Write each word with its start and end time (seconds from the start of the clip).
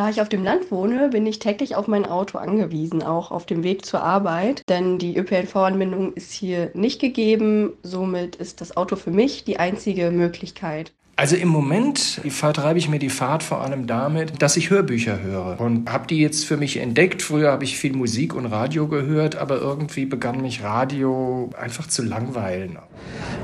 Da 0.00 0.08
ich 0.08 0.22
auf 0.22 0.28
dem 0.28 0.42
Land 0.42 0.70
wohne, 0.70 1.10
bin 1.10 1.26
ich 1.26 1.40
täglich 1.40 1.76
auf 1.76 1.86
mein 1.86 2.06
Auto 2.06 2.38
angewiesen, 2.38 3.02
auch 3.02 3.30
auf 3.30 3.44
dem 3.44 3.62
Weg 3.62 3.84
zur 3.84 4.02
Arbeit, 4.02 4.62
denn 4.68 4.98
die 4.98 5.16
ÖPNV-Anbindung 5.16 6.14
ist 6.14 6.32
hier 6.32 6.70
nicht 6.74 7.00
gegeben. 7.00 7.74
Somit 7.82 8.36
ist 8.36 8.60
das 8.60 8.76
Auto 8.76 8.96
für 8.96 9.10
mich 9.10 9.44
die 9.44 9.58
einzige 9.58 10.10
Möglichkeit. 10.10 10.92
Also 11.20 11.36
im 11.36 11.48
Moment 11.48 12.22
vertreibe 12.30 12.78
ich 12.78 12.88
mir 12.88 12.98
die 12.98 13.10
Fahrt 13.10 13.42
vor 13.42 13.60
allem 13.60 13.86
damit, 13.86 14.40
dass 14.40 14.56
ich 14.56 14.70
Hörbücher 14.70 15.20
höre 15.20 15.60
und 15.60 15.92
habe 15.92 16.06
die 16.06 16.16
jetzt 16.16 16.46
für 16.46 16.56
mich 16.56 16.78
entdeckt. 16.78 17.20
Früher 17.20 17.52
habe 17.52 17.62
ich 17.62 17.76
viel 17.76 17.92
Musik 17.92 18.34
und 18.34 18.46
Radio 18.46 18.88
gehört, 18.88 19.36
aber 19.36 19.58
irgendwie 19.58 20.06
begann 20.06 20.40
mich 20.40 20.62
Radio 20.62 21.50
einfach 21.60 21.88
zu 21.88 22.00
langweilen. 22.02 22.78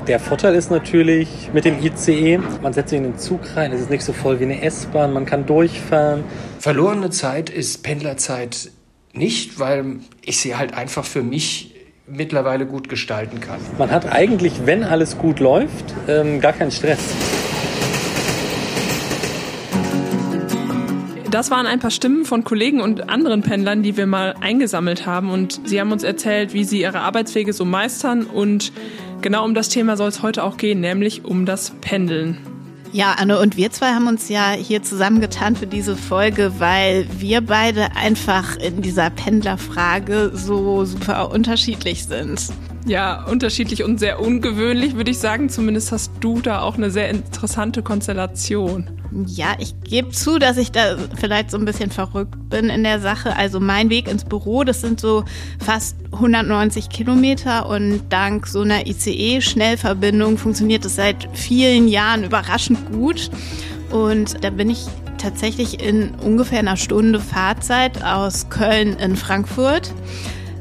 Der 0.07 0.19
Vorteil 0.19 0.55
ist 0.55 0.71
natürlich 0.71 1.51
mit 1.53 1.65
dem 1.65 1.77
ICE, 1.79 2.39
man 2.63 2.73
setzt 2.73 2.89
sich 2.89 2.97
in 2.97 3.03
den 3.03 3.19
Zug 3.19 3.41
rein, 3.55 3.71
es 3.71 3.81
ist 3.81 3.91
nicht 3.91 4.03
so 4.03 4.11
voll 4.11 4.39
wie 4.39 4.45
eine 4.45 4.63
S-Bahn, 4.63 5.13
man 5.13 5.27
kann 5.27 5.45
durchfahren. 5.45 6.23
Verlorene 6.57 7.11
Zeit 7.11 7.51
ist 7.51 7.83
Pendlerzeit 7.83 8.71
nicht, 9.13 9.59
weil 9.59 9.97
ich 10.25 10.39
sie 10.39 10.55
halt 10.55 10.73
einfach 10.73 11.05
für 11.05 11.21
mich 11.21 11.75
mittlerweile 12.07 12.65
gut 12.65 12.89
gestalten 12.89 13.39
kann. 13.39 13.59
Man 13.77 13.91
hat 13.91 14.11
eigentlich, 14.11 14.65
wenn 14.65 14.83
alles 14.83 15.19
gut 15.19 15.39
läuft, 15.39 15.93
ähm, 16.07 16.41
gar 16.41 16.53
keinen 16.53 16.71
Stress. 16.71 17.13
Das 21.29 21.51
waren 21.51 21.65
ein 21.65 21.79
paar 21.79 21.91
Stimmen 21.91 22.23
von 22.23 22.45
Kollegen 22.45 22.79
und 22.79 23.09
anderen 23.09 23.41
Pendlern, 23.41 23.83
die 23.83 23.97
wir 23.97 24.07
mal 24.07 24.33
eingesammelt 24.39 25.05
haben. 25.05 25.29
Und 25.29 25.59
sie 25.65 25.79
haben 25.81 25.91
uns 25.91 26.03
erzählt, 26.03 26.53
wie 26.53 26.63
sie 26.63 26.81
ihre 26.81 27.01
Arbeitswege 27.01 27.51
so 27.51 27.65
meistern. 27.65 28.23
Und 28.23 28.71
genau 29.21 29.43
um 29.43 29.53
das 29.53 29.67
Thema 29.67 29.97
soll 29.97 30.07
es 30.07 30.21
heute 30.23 30.41
auch 30.43 30.55
gehen, 30.55 30.79
nämlich 30.79 31.25
um 31.25 31.45
das 31.45 31.71
Pendeln. 31.81 32.37
Ja, 32.93 33.15
Anne 33.19 33.39
und 33.39 33.57
wir 33.57 33.71
zwei 33.71 33.87
haben 33.87 34.07
uns 34.07 34.29
ja 34.29 34.51
hier 34.51 34.81
zusammengetan 34.81 35.57
für 35.57 35.67
diese 35.67 35.97
Folge, 35.97 36.53
weil 36.59 37.05
wir 37.19 37.41
beide 37.41 37.97
einfach 37.97 38.55
in 38.55 38.81
dieser 38.81 39.09
Pendlerfrage 39.09 40.31
so 40.33 40.85
super 40.85 41.31
unterschiedlich 41.31 42.05
sind. 42.05 42.47
Ja, 42.85 43.25
unterschiedlich 43.25 43.83
und 43.83 43.99
sehr 43.99 44.21
ungewöhnlich, 44.21 44.95
würde 44.95 45.11
ich 45.11 45.19
sagen. 45.19 45.49
Zumindest 45.49 45.91
hast 45.91 46.09
du 46.21 46.39
da 46.39 46.61
auch 46.61 46.75
eine 46.75 46.89
sehr 46.89 47.09
interessante 47.09 47.83
Konstellation. 47.83 48.89
Ja, 49.25 49.55
ich 49.59 49.79
gebe 49.81 50.09
zu, 50.09 50.37
dass 50.39 50.57
ich 50.57 50.71
da 50.71 50.97
vielleicht 51.19 51.51
so 51.51 51.57
ein 51.57 51.65
bisschen 51.65 51.91
verrückt 51.91 52.49
bin 52.49 52.69
in 52.69 52.83
der 52.83 52.99
Sache. 52.99 53.35
Also 53.35 53.59
mein 53.59 53.89
Weg 53.89 54.07
ins 54.07 54.25
Büro, 54.25 54.63
das 54.63 54.81
sind 54.81 54.99
so 54.99 55.23
fast 55.63 55.95
190 56.11 56.89
Kilometer 56.89 57.67
und 57.67 58.01
dank 58.09 58.47
so 58.47 58.61
einer 58.61 58.85
ICE-Schnellverbindung 58.85 60.37
funktioniert 60.37 60.85
es 60.85 60.95
seit 60.95 61.27
vielen 61.33 61.87
Jahren 61.87 62.23
überraschend 62.23 62.91
gut. 62.91 63.29
Und 63.91 64.43
da 64.43 64.49
bin 64.49 64.69
ich 64.69 64.85
tatsächlich 65.17 65.81
in 65.81 66.11
ungefähr 66.15 66.59
einer 66.59 66.77
Stunde 66.77 67.19
Fahrzeit 67.19 68.03
aus 68.03 68.49
Köln 68.49 68.97
in 68.97 69.15
Frankfurt. 69.15 69.93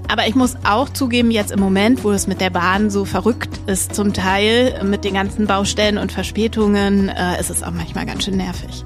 Aber 0.09 0.27
ich 0.27 0.35
muss 0.35 0.57
auch 0.65 0.89
zugeben, 0.89 1.31
jetzt 1.31 1.51
im 1.51 1.61
Moment, 1.61 2.05
wo 2.05 2.12
es 2.12 2.27
mit 2.27 2.41
der 2.41 2.51
Bahn 2.51 2.91
so 2.91 3.05
verrückt 3.05 3.61
ist, 3.67 3.95
zum 3.95 4.12
Teil 4.12 4.81
mit 4.85 5.05
den 5.05 5.15
ganzen 5.15 5.47
Baustellen 5.47 5.99
und 5.99 6.12
Verspätungen, 6.12 7.09
äh, 7.09 7.41
ist 7.41 7.51
es 7.51 7.62
auch 7.62 7.73
manchmal 7.73 8.07
ganz 8.07 8.25
schön 8.25 8.37
nervig. 8.37 8.84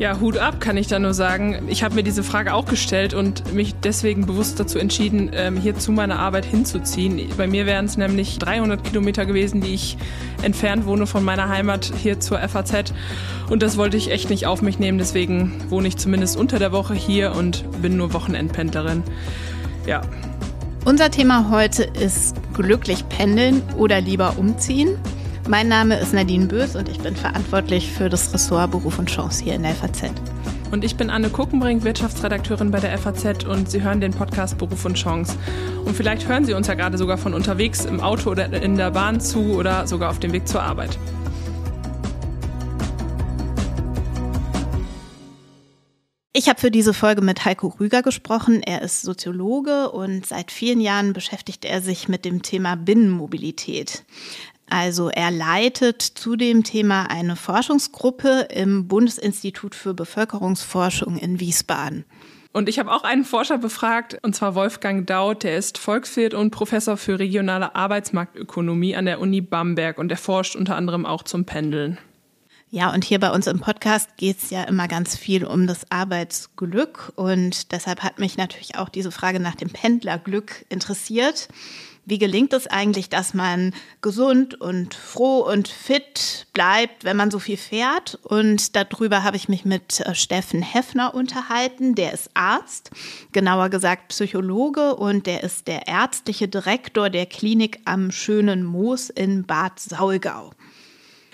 Ja, 0.00 0.18
Hut 0.18 0.38
ab, 0.38 0.60
kann 0.60 0.78
ich 0.78 0.86
da 0.86 0.98
nur 0.98 1.12
sagen. 1.12 1.66
Ich 1.68 1.82
habe 1.82 1.94
mir 1.94 2.02
diese 2.02 2.22
Frage 2.22 2.54
auch 2.54 2.64
gestellt 2.64 3.12
und 3.12 3.52
mich 3.52 3.74
deswegen 3.84 4.24
bewusst 4.24 4.58
dazu 4.58 4.78
entschieden, 4.78 5.30
ähm, 5.34 5.58
hier 5.58 5.76
zu 5.76 5.92
meiner 5.92 6.18
Arbeit 6.18 6.46
hinzuziehen. 6.46 7.20
Bei 7.36 7.46
mir 7.46 7.66
wären 7.66 7.84
es 7.84 7.98
nämlich 7.98 8.38
300 8.38 8.82
Kilometer 8.82 9.26
gewesen, 9.26 9.60
die 9.60 9.74
ich 9.74 9.98
entfernt 10.40 10.86
wohne 10.86 11.06
von 11.06 11.22
meiner 11.22 11.50
Heimat 11.50 11.92
hier 12.02 12.18
zur 12.18 12.38
FAZ. 12.38 12.94
Und 13.50 13.62
das 13.62 13.76
wollte 13.76 13.98
ich 13.98 14.10
echt 14.10 14.30
nicht 14.30 14.46
auf 14.46 14.62
mich 14.62 14.78
nehmen. 14.78 14.96
Deswegen 14.96 15.52
wohne 15.68 15.88
ich 15.88 15.98
zumindest 15.98 16.38
unter 16.38 16.58
der 16.58 16.72
Woche 16.72 16.94
hier 16.94 17.34
und 17.34 17.64
bin 17.82 17.98
nur 17.98 18.14
Wochenendpendlerin. 18.14 19.02
Ja, 19.86 20.00
unser 20.84 21.10
Thema 21.10 21.50
heute 21.50 21.84
ist 21.84 22.36
glücklich 22.54 23.08
pendeln 23.08 23.62
oder 23.76 24.00
lieber 24.00 24.38
umziehen. 24.38 24.98
Mein 25.48 25.68
Name 25.68 25.98
ist 25.98 26.12
Nadine 26.12 26.46
Bös 26.46 26.76
und 26.76 26.88
ich 26.88 27.00
bin 27.00 27.16
verantwortlich 27.16 27.90
für 27.90 28.08
das 28.08 28.32
Ressort 28.32 28.70
Beruf 28.70 28.98
und 28.98 29.10
Chance 29.10 29.44
hier 29.44 29.54
in 29.54 29.62
der 29.62 29.74
FAZ. 29.74 30.12
Und 30.70 30.84
ich 30.84 30.96
bin 30.96 31.10
Anne 31.10 31.28
Kuckenbrink, 31.30 31.82
Wirtschaftsredakteurin 31.82 32.70
bei 32.70 32.78
der 32.78 32.96
FAZ 32.96 33.44
und 33.44 33.70
Sie 33.70 33.82
hören 33.82 34.00
den 34.00 34.12
Podcast 34.12 34.56
Beruf 34.58 34.84
und 34.84 34.94
Chance. 34.94 35.36
Und 35.84 35.96
vielleicht 35.96 36.28
hören 36.28 36.44
Sie 36.44 36.54
uns 36.54 36.68
ja 36.68 36.74
gerade 36.74 36.96
sogar 36.96 37.18
von 37.18 37.34
unterwegs 37.34 37.84
im 37.84 38.00
Auto 38.00 38.30
oder 38.30 38.62
in 38.62 38.76
der 38.76 38.92
Bahn 38.92 39.20
zu 39.20 39.56
oder 39.56 39.86
sogar 39.86 40.10
auf 40.10 40.20
dem 40.20 40.32
Weg 40.32 40.46
zur 40.46 40.62
Arbeit. 40.62 40.96
Ich 46.32 46.48
habe 46.48 46.60
für 46.60 46.70
diese 46.70 46.94
Folge 46.94 47.22
mit 47.22 47.44
Heiko 47.44 47.74
Rüger 47.80 48.02
gesprochen. 48.02 48.62
Er 48.62 48.82
ist 48.82 49.02
Soziologe 49.02 49.90
und 49.90 50.24
seit 50.24 50.52
vielen 50.52 50.80
Jahren 50.80 51.12
beschäftigt 51.12 51.64
er 51.64 51.80
sich 51.80 52.08
mit 52.08 52.24
dem 52.24 52.42
Thema 52.42 52.76
Binnenmobilität. 52.76 54.04
Also 54.68 55.08
er 55.08 55.32
leitet 55.32 56.00
zu 56.00 56.36
dem 56.36 56.62
Thema 56.62 57.10
eine 57.10 57.34
Forschungsgruppe 57.34 58.46
im 58.54 58.86
Bundesinstitut 58.86 59.74
für 59.74 59.92
Bevölkerungsforschung 59.92 61.16
in 61.16 61.40
Wiesbaden. 61.40 62.04
Und 62.52 62.68
ich 62.68 62.78
habe 62.78 62.92
auch 62.92 63.02
einen 63.02 63.24
Forscher 63.24 63.58
befragt, 63.58 64.16
und 64.22 64.36
zwar 64.36 64.54
Wolfgang 64.54 65.08
Daut, 65.08 65.42
der 65.42 65.56
ist 65.56 65.78
Volkswirt 65.78 66.34
und 66.34 66.52
Professor 66.52 66.96
für 66.96 67.18
regionale 67.18 67.74
Arbeitsmarktökonomie 67.74 68.94
an 68.94 69.06
der 69.06 69.20
Uni 69.20 69.40
Bamberg 69.40 69.98
und 69.98 70.12
er 70.12 70.16
forscht 70.16 70.54
unter 70.54 70.76
anderem 70.76 71.06
auch 71.06 71.24
zum 71.24 71.44
Pendeln. 71.44 71.98
Ja, 72.72 72.94
und 72.94 73.04
hier 73.04 73.18
bei 73.18 73.32
uns 73.32 73.48
im 73.48 73.58
Podcast 73.58 74.16
geht 74.16 74.40
es 74.40 74.50
ja 74.50 74.62
immer 74.62 74.86
ganz 74.86 75.16
viel 75.16 75.44
um 75.44 75.66
das 75.66 75.90
Arbeitsglück. 75.90 77.12
Und 77.16 77.72
deshalb 77.72 78.04
hat 78.04 78.20
mich 78.20 78.36
natürlich 78.36 78.76
auch 78.76 78.88
diese 78.88 79.10
Frage 79.10 79.40
nach 79.40 79.56
dem 79.56 79.70
Pendlerglück 79.70 80.66
interessiert. 80.68 81.48
Wie 82.06 82.18
gelingt 82.18 82.52
es 82.52 82.68
eigentlich, 82.68 83.08
dass 83.08 83.34
man 83.34 83.74
gesund 84.02 84.60
und 84.60 84.94
froh 84.94 85.40
und 85.40 85.66
fit 85.66 86.46
bleibt, 86.52 87.02
wenn 87.02 87.16
man 87.16 87.32
so 87.32 87.40
viel 87.40 87.56
fährt? 87.56 88.20
Und 88.22 88.76
darüber 88.76 89.24
habe 89.24 89.36
ich 89.36 89.48
mich 89.48 89.64
mit 89.64 90.00
äh, 90.00 90.14
Steffen 90.14 90.62
Heffner 90.62 91.12
unterhalten. 91.12 91.96
Der 91.96 92.12
ist 92.12 92.30
Arzt, 92.34 92.92
genauer 93.32 93.68
gesagt 93.68 94.08
Psychologe 94.08 94.94
und 94.94 95.26
der 95.26 95.42
ist 95.42 95.66
der 95.66 95.88
ärztliche 95.88 96.46
Direktor 96.46 97.10
der 97.10 97.26
Klinik 97.26 97.80
am 97.84 98.12
Schönen 98.12 98.64
Moos 98.64 99.10
in 99.10 99.44
Bad 99.44 99.80
Saulgau. 99.80 100.52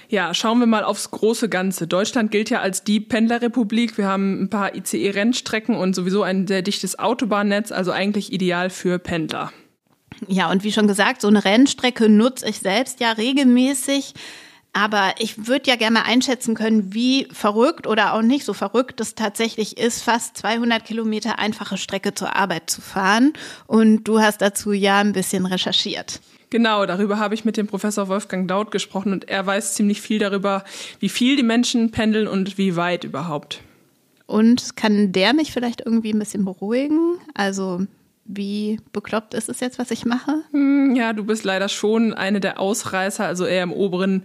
Ja, 0.08 0.34
schauen 0.34 0.60
wir 0.60 0.66
mal 0.66 0.84
aufs 0.84 1.10
große 1.10 1.48
Ganze. 1.48 1.86
Deutschland 1.86 2.30
gilt 2.30 2.50
ja 2.50 2.60
als 2.60 2.84
die 2.84 3.00
Pendlerrepublik. 3.00 3.98
Wir 3.98 4.06
haben 4.06 4.42
ein 4.42 4.50
paar 4.50 4.74
ICE-Rennstrecken 4.74 5.74
und 5.74 5.94
sowieso 5.94 6.22
ein 6.22 6.46
sehr 6.46 6.62
dichtes 6.62 6.98
Autobahnnetz, 6.98 7.72
also 7.72 7.90
eigentlich 7.90 8.32
ideal 8.32 8.70
für 8.70 8.98
Pendler. 8.98 9.52
Ja, 10.28 10.50
und 10.50 10.64
wie 10.64 10.72
schon 10.72 10.88
gesagt, 10.88 11.20
so 11.20 11.28
eine 11.28 11.44
Rennstrecke 11.44 12.08
nutze 12.08 12.48
ich 12.48 12.60
selbst 12.60 13.00
ja 13.00 13.12
regelmäßig. 13.12 14.14
Aber 14.72 15.14
ich 15.18 15.46
würde 15.46 15.70
ja 15.70 15.76
gerne 15.76 16.04
einschätzen 16.04 16.54
können, 16.54 16.92
wie 16.92 17.28
verrückt 17.32 17.86
oder 17.86 18.12
auch 18.12 18.20
nicht 18.20 18.44
so 18.44 18.52
verrückt 18.52 19.00
es 19.00 19.14
tatsächlich 19.14 19.78
ist, 19.78 20.02
fast 20.02 20.36
200 20.36 20.84
Kilometer 20.84 21.38
einfache 21.38 21.78
Strecke 21.78 22.12
zur 22.12 22.36
Arbeit 22.36 22.68
zu 22.68 22.82
fahren. 22.82 23.32
Und 23.66 24.04
du 24.04 24.20
hast 24.20 24.42
dazu 24.42 24.72
ja 24.72 24.98
ein 24.98 25.14
bisschen 25.14 25.46
recherchiert. 25.46 26.20
Genau, 26.50 26.86
darüber 26.86 27.18
habe 27.18 27.34
ich 27.34 27.44
mit 27.44 27.56
dem 27.56 27.66
Professor 27.66 28.08
Wolfgang 28.08 28.46
Daut 28.48 28.70
gesprochen 28.70 29.12
und 29.12 29.28
er 29.28 29.44
weiß 29.46 29.74
ziemlich 29.74 30.00
viel 30.00 30.18
darüber, 30.18 30.64
wie 31.00 31.08
viel 31.08 31.36
die 31.36 31.42
Menschen 31.42 31.90
pendeln 31.90 32.28
und 32.28 32.56
wie 32.56 32.76
weit 32.76 33.04
überhaupt. 33.04 33.62
Und 34.26 34.76
kann 34.76 35.12
der 35.12 35.34
mich 35.34 35.52
vielleicht 35.52 35.82
irgendwie 35.84 36.12
ein 36.12 36.18
bisschen 36.18 36.44
beruhigen? 36.44 37.18
Also 37.34 37.86
wie 38.24 38.80
bekloppt 38.92 39.34
ist 39.34 39.48
es 39.48 39.60
jetzt, 39.60 39.78
was 39.78 39.90
ich 39.90 40.04
mache? 40.04 40.42
Hm, 40.50 40.96
ja, 40.96 41.12
du 41.12 41.24
bist 41.24 41.44
leider 41.44 41.68
schon 41.68 42.12
eine 42.12 42.40
der 42.40 42.60
Ausreißer, 42.60 43.24
also 43.24 43.46
eher 43.46 43.62
im 43.62 43.72
oberen 43.72 44.24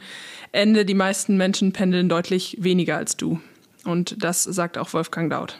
Ende. 0.52 0.86
Die 0.86 0.96
meisten 0.96 1.38
Menschen 1.38 1.72
pendeln 1.72 2.09
deutlich 2.09 2.58
weniger 2.59 2.98
als 2.98 3.16
du. 3.18 3.40
Und 3.85 4.23
das 4.23 4.44
sagt 4.44 4.78
auch 4.78 4.94
Wolfgang 4.94 5.32
Daut. 5.32 5.59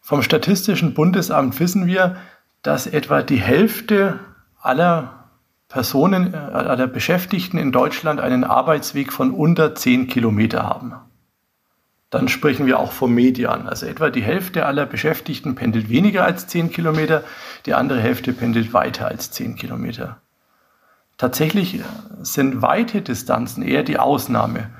Vom 0.00 0.22
Statistischen 0.22 0.94
Bundesamt 0.94 1.60
wissen 1.60 1.86
wir, 1.86 2.16
dass 2.62 2.86
etwa 2.86 3.22
die 3.22 3.40
Hälfte 3.40 4.20
aller 4.60 5.19
Personen, 5.70 6.34
äh, 6.34 6.36
aller 6.36 6.88
Beschäftigten 6.88 7.56
in 7.56 7.72
Deutschland 7.72 8.20
einen 8.20 8.44
Arbeitsweg 8.44 9.12
von 9.12 9.30
unter 9.30 9.74
10 9.74 10.08
Kilometer 10.08 10.64
haben. 10.64 10.94
Dann 12.10 12.26
sprechen 12.26 12.66
wir 12.66 12.80
auch 12.80 12.90
vom 12.90 13.14
Median. 13.14 13.68
Also 13.68 13.86
etwa 13.86 14.10
die 14.10 14.20
Hälfte 14.20 14.66
aller 14.66 14.84
Beschäftigten 14.84 15.54
pendelt 15.54 15.88
weniger 15.88 16.24
als 16.24 16.48
10 16.48 16.72
Kilometer, 16.72 17.22
die 17.66 17.74
andere 17.74 18.00
Hälfte 18.00 18.32
pendelt 18.32 18.72
weiter 18.72 19.06
als 19.06 19.30
10 19.30 19.54
Kilometer. 19.54 20.20
Tatsächlich 21.16 21.76
äh, 21.76 21.82
sind 22.20 22.62
weite 22.62 23.00
Distanzen 23.00 23.62
eher 23.62 23.84
die 23.84 23.98
Ausnahme. 23.98 24.70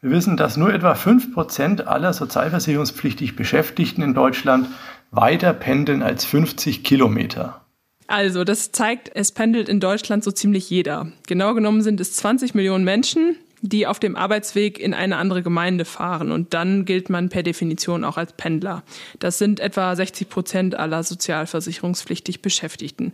Wir 0.00 0.12
wissen, 0.12 0.38
dass 0.38 0.56
nur 0.56 0.72
etwa 0.72 0.92
5% 0.92 1.82
aller 1.82 2.14
sozialversicherungspflichtig 2.14 3.36
Beschäftigten 3.36 4.00
in 4.00 4.14
Deutschland 4.14 4.68
weiter 5.10 5.52
pendeln 5.52 6.02
als 6.02 6.24
50 6.24 6.84
Kilometer. 6.84 7.60
Also, 8.08 8.42
das 8.42 8.72
zeigt, 8.72 9.10
es 9.14 9.32
pendelt 9.32 9.68
in 9.68 9.80
Deutschland 9.80 10.24
so 10.24 10.32
ziemlich 10.32 10.68
jeder. 10.70 11.12
Genau 11.26 11.54
genommen 11.54 11.82
sind 11.82 12.00
es 12.00 12.14
20 12.14 12.54
Millionen 12.54 12.84
Menschen. 12.84 13.36
die 13.60 13.88
auf 13.88 13.98
dem 13.98 14.14
Arbeitsweg 14.14 14.78
in 14.78 14.94
eine 14.94 15.16
andere 15.16 15.42
Gemeinde 15.42 15.84
fahren. 15.84 16.30
Und 16.30 16.54
dann 16.54 16.84
gilt 16.84 17.10
man 17.10 17.28
per 17.28 17.42
Definition 17.42 18.04
auch 18.04 18.16
als 18.16 18.32
Pendler. 18.34 18.84
Das 19.18 19.38
sind 19.38 19.58
etwa 19.58 19.96
60 19.96 20.28
Prozent 20.28 20.74
aller 20.76 21.02
sozialversicherungspflichtig 21.02 22.40
Beschäftigten. 22.40 23.12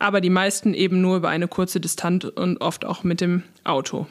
Aber 0.00 0.20
die 0.20 0.30
meisten 0.30 0.74
eben 0.74 1.00
nur 1.00 1.18
über 1.18 1.28
eine 1.28 1.46
kurze 1.46 1.78
Distanz 1.78 2.24
und 2.24 2.60
oft 2.60 2.84
auch 2.84 3.04
mit 3.04 3.20
dem 3.20 3.44
Auto. 3.62 4.08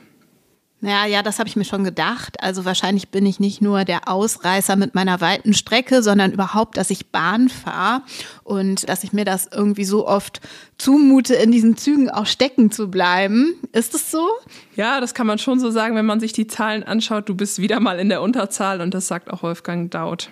Ja, 0.85 1.05
ja, 1.05 1.23
das 1.23 1.39
habe 1.39 1.47
ich 1.47 1.55
mir 1.55 1.63
schon 1.63 1.85
gedacht. 1.85 2.43
Also 2.43 2.65
wahrscheinlich 2.65 3.07
bin 3.07 3.25
ich 3.25 3.39
nicht 3.39 3.61
nur 3.61 3.85
der 3.85 4.09
Ausreißer 4.09 4.75
mit 4.75 4.93
meiner 4.93 5.21
weiten 5.21 5.53
Strecke, 5.53 6.03
sondern 6.03 6.33
überhaupt, 6.33 6.75
dass 6.75 6.89
ich 6.89 7.09
Bahn 7.09 7.47
fahre 7.47 8.01
und 8.43 8.89
dass 8.89 9.05
ich 9.05 9.13
mir 9.13 9.23
das 9.23 9.47
irgendwie 9.49 9.85
so 9.85 10.05
oft 10.05 10.41
zumute, 10.77 11.35
in 11.35 11.53
diesen 11.53 11.77
Zügen 11.77 12.09
auch 12.09 12.25
stecken 12.25 12.69
zu 12.69 12.91
bleiben. 12.91 13.55
Ist 13.71 13.95
es 13.95 14.11
so? 14.11 14.27
Ja, 14.75 14.99
das 14.99 15.13
kann 15.13 15.25
man 15.25 15.39
schon 15.39 15.57
so 15.57 15.71
sagen, 15.71 15.95
wenn 15.95 16.05
man 16.05 16.19
sich 16.19 16.33
die 16.33 16.47
Zahlen 16.47 16.83
anschaut. 16.83 17.29
Du 17.29 17.35
bist 17.35 17.59
wieder 17.59 17.79
mal 17.79 17.97
in 17.97 18.09
der 18.09 18.21
Unterzahl 18.21 18.81
und 18.81 18.93
das 18.93 19.07
sagt 19.07 19.31
auch 19.31 19.41
Wolfgang 19.41 19.89
Daut. 19.89 20.31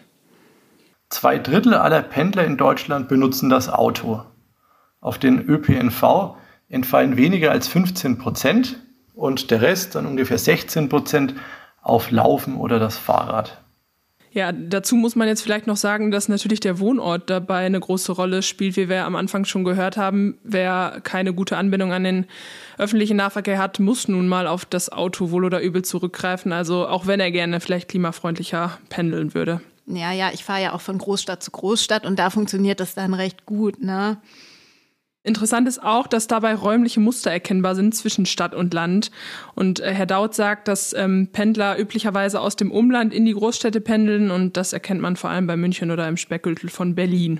Zwei 1.07 1.39
Drittel 1.39 1.75
aller 1.75 2.01
Pendler 2.01 2.43
in 2.43 2.57
Deutschland 2.57 3.07
benutzen 3.07 3.49
das 3.49 3.69
Auto. 3.69 4.23
Auf 4.99 5.17
den 5.17 5.39
ÖPNV 5.39 6.35
entfallen 6.67 7.15
weniger 7.15 7.51
als 7.51 7.69
15 7.69 8.17
Prozent 8.17 8.81
und 9.21 9.51
der 9.51 9.61
Rest, 9.61 9.93
dann 9.93 10.07
ungefähr 10.07 10.39
16 10.39 10.89
Prozent, 10.89 11.35
auf 11.83 12.11
Laufen 12.11 12.57
oder 12.57 12.79
das 12.79 12.97
Fahrrad. 12.97 13.61
Ja, 14.31 14.51
dazu 14.51 14.95
muss 14.95 15.15
man 15.15 15.27
jetzt 15.27 15.41
vielleicht 15.41 15.67
noch 15.67 15.77
sagen, 15.77 16.09
dass 16.09 16.29
natürlich 16.29 16.59
der 16.61 16.79
Wohnort 16.79 17.29
dabei 17.29 17.65
eine 17.65 17.79
große 17.79 18.13
Rolle 18.13 18.43
spielt, 18.43 18.77
wie 18.77 18.87
wir 18.87 19.03
am 19.05 19.15
Anfang 19.15 19.45
schon 19.45 19.63
gehört 19.63 19.97
haben. 19.97 20.37
Wer 20.43 21.01
keine 21.03 21.33
gute 21.33 21.57
Anbindung 21.57 21.91
an 21.91 22.03
den 22.03 22.25
öffentlichen 22.77 23.17
Nahverkehr 23.17 23.57
hat, 23.57 23.79
muss 23.79 24.07
nun 24.07 24.27
mal 24.27 24.47
auf 24.47 24.63
das 24.63 24.91
Auto 24.91 25.31
wohl 25.31 25.43
oder 25.43 25.61
übel 25.61 25.83
zurückgreifen. 25.83 26.53
Also 26.53 26.87
auch 26.87 27.07
wenn 27.07 27.19
er 27.19 27.31
gerne 27.31 27.59
vielleicht 27.59 27.89
klimafreundlicher 27.89 28.79
pendeln 28.89 29.33
würde. 29.33 29.61
Ja, 29.85 30.13
ja, 30.13 30.29
ich 30.33 30.45
fahre 30.45 30.63
ja 30.63 30.73
auch 30.73 30.81
von 30.81 30.97
Großstadt 30.97 31.43
zu 31.43 31.51
Großstadt 31.51 32.05
und 32.05 32.17
da 32.17 32.29
funktioniert 32.29 32.79
das 32.79 32.95
dann 32.95 33.13
recht 33.13 33.45
gut, 33.45 33.83
ne? 33.83 34.17
Interessant 35.23 35.67
ist 35.67 35.83
auch, 35.83 36.07
dass 36.07 36.25
dabei 36.25 36.55
räumliche 36.55 36.99
Muster 36.99 37.29
erkennbar 37.29 37.75
sind 37.75 37.93
zwischen 37.93 38.25
Stadt 38.25 38.55
und 38.55 38.73
Land. 38.73 39.11
Und 39.53 39.79
äh, 39.79 39.93
Herr 39.93 40.07
Daut 40.07 40.33
sagt, 40.33 40.67
dass 40.67 40.93
ähm, 40.93 41.29
Pendler 41.31 41.77
üblicherweise 41.77 42.41
aus 42.41 42.55
dem 42.55 42.71
Umland 42.71 43.13
in 43.13 43.25
die 43.25 43.33
Großstädte 43.33 43.81
pendeln 43.81 44.31
und 44.31 44.57
das 44.57 44.73
erkennt 44.73 45.01
man 45.01 45.15
vor 45.15 45.29
allem 45.29 45.45
bei 45.45 45.57
München 45.57 45.91
oder 45.91 46.07
im 46.07 46.17
Speckgürtel 46.17 46.69
von 46.69 46.95
Berlin. 46.95 47.39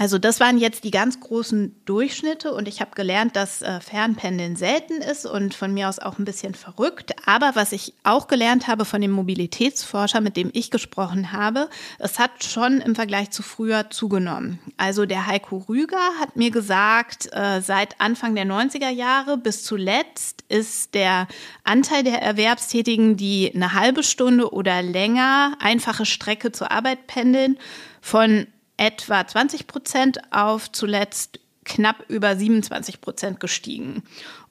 Also 0.00 0.16
das 0.16 0.40
waren 0.40 0.56
jetzt 0.56 0.84
die 0.84 0.90
ganz 0.90 1.20
großen 1.20 1.76
Durchschnitte 1.84 2.54
und 2.54 2.68
ich 2.68 2.80
habe 2.80 2.92
gelernt, 2.94 3.36
dass 3.36 3.60
äh, 3.60 3.80
Fernpendeln 3.82 4.56
selten 4.56 5.02
ist 5.02 5.26
und 5.26 5.52
von 5.52 5.74
mir 5.74 5.90
aus 5.90 5.98
auch 5.98 6.18
ein 6.18 6.24
bisschen 6.24 6.54
verrückt. 6.54 7.12
Aber 7.26 7.50
was 7.52 7.72
ich 7.72 7.92
auch 8.02 8.26
gelernt 8.26 8.66
habe 8.66 8.86
von 8.86 9.02
dem 9.02 9.10
Mobilitätsforscher, 9.10 10.22
mit 10.22 10.38
dem 10.38 10.48
ich 10.54 10.70
gesprochen 10.70 11.32
habe, 11.32 11.68
es 11.98 12.18
hat 12.18 12.44
schon 12.44 12.80
im 12.80 12.94
Vergleich 12.94 13.30
zu 13.30 13.42
früher 13.42 13.90
zugenommen. 13.90 14.58
Also 14.78 15.04
der 15.04 15.26
Heiko 15.26 15.58
Rüger 15.68 16.18
hat 16.18 16.34
mir 16.34 16.50
gesagt, 16.50 17.28
äh, 17.34 17.60
seit 17.60 18.00
Anfang 18.00 18.34
der 18.34 18.46
90er 18.46 18.88
Jahre 18.88 19.36
bis 19.36 19.64
zuletzt 19.64 20.44
ist 20.48 20.94
der 20.94 21.28
Anteil 21.62 22.04
der 22.04 22.22
Erwerbstätigen, 22.22 23.18
die 23.18 23.52
eine 23.54 23.74
halbe 23.74 24.02
Stunde 24.02 24.50
oder 24.50 24.80
länger 24.80 25.58
einfache 25.60 26.06
Strecke 26.06 26.52
zur 26.52 26.72
Arbeit 26.72 27.06
pendeln, 27.06 27.58
von 28.00 28.46
etwa 28.80 29.26
20 29.26 29.66
Prozent 29.66 30.18
auf 30.32 30.72
zuletzt 30.72 31.38
knapp 31.64 32.04
über 32.08 32.34
27 32.34 33.00
Prozent 33.00 33.38
gestiegen. 33.38 34.02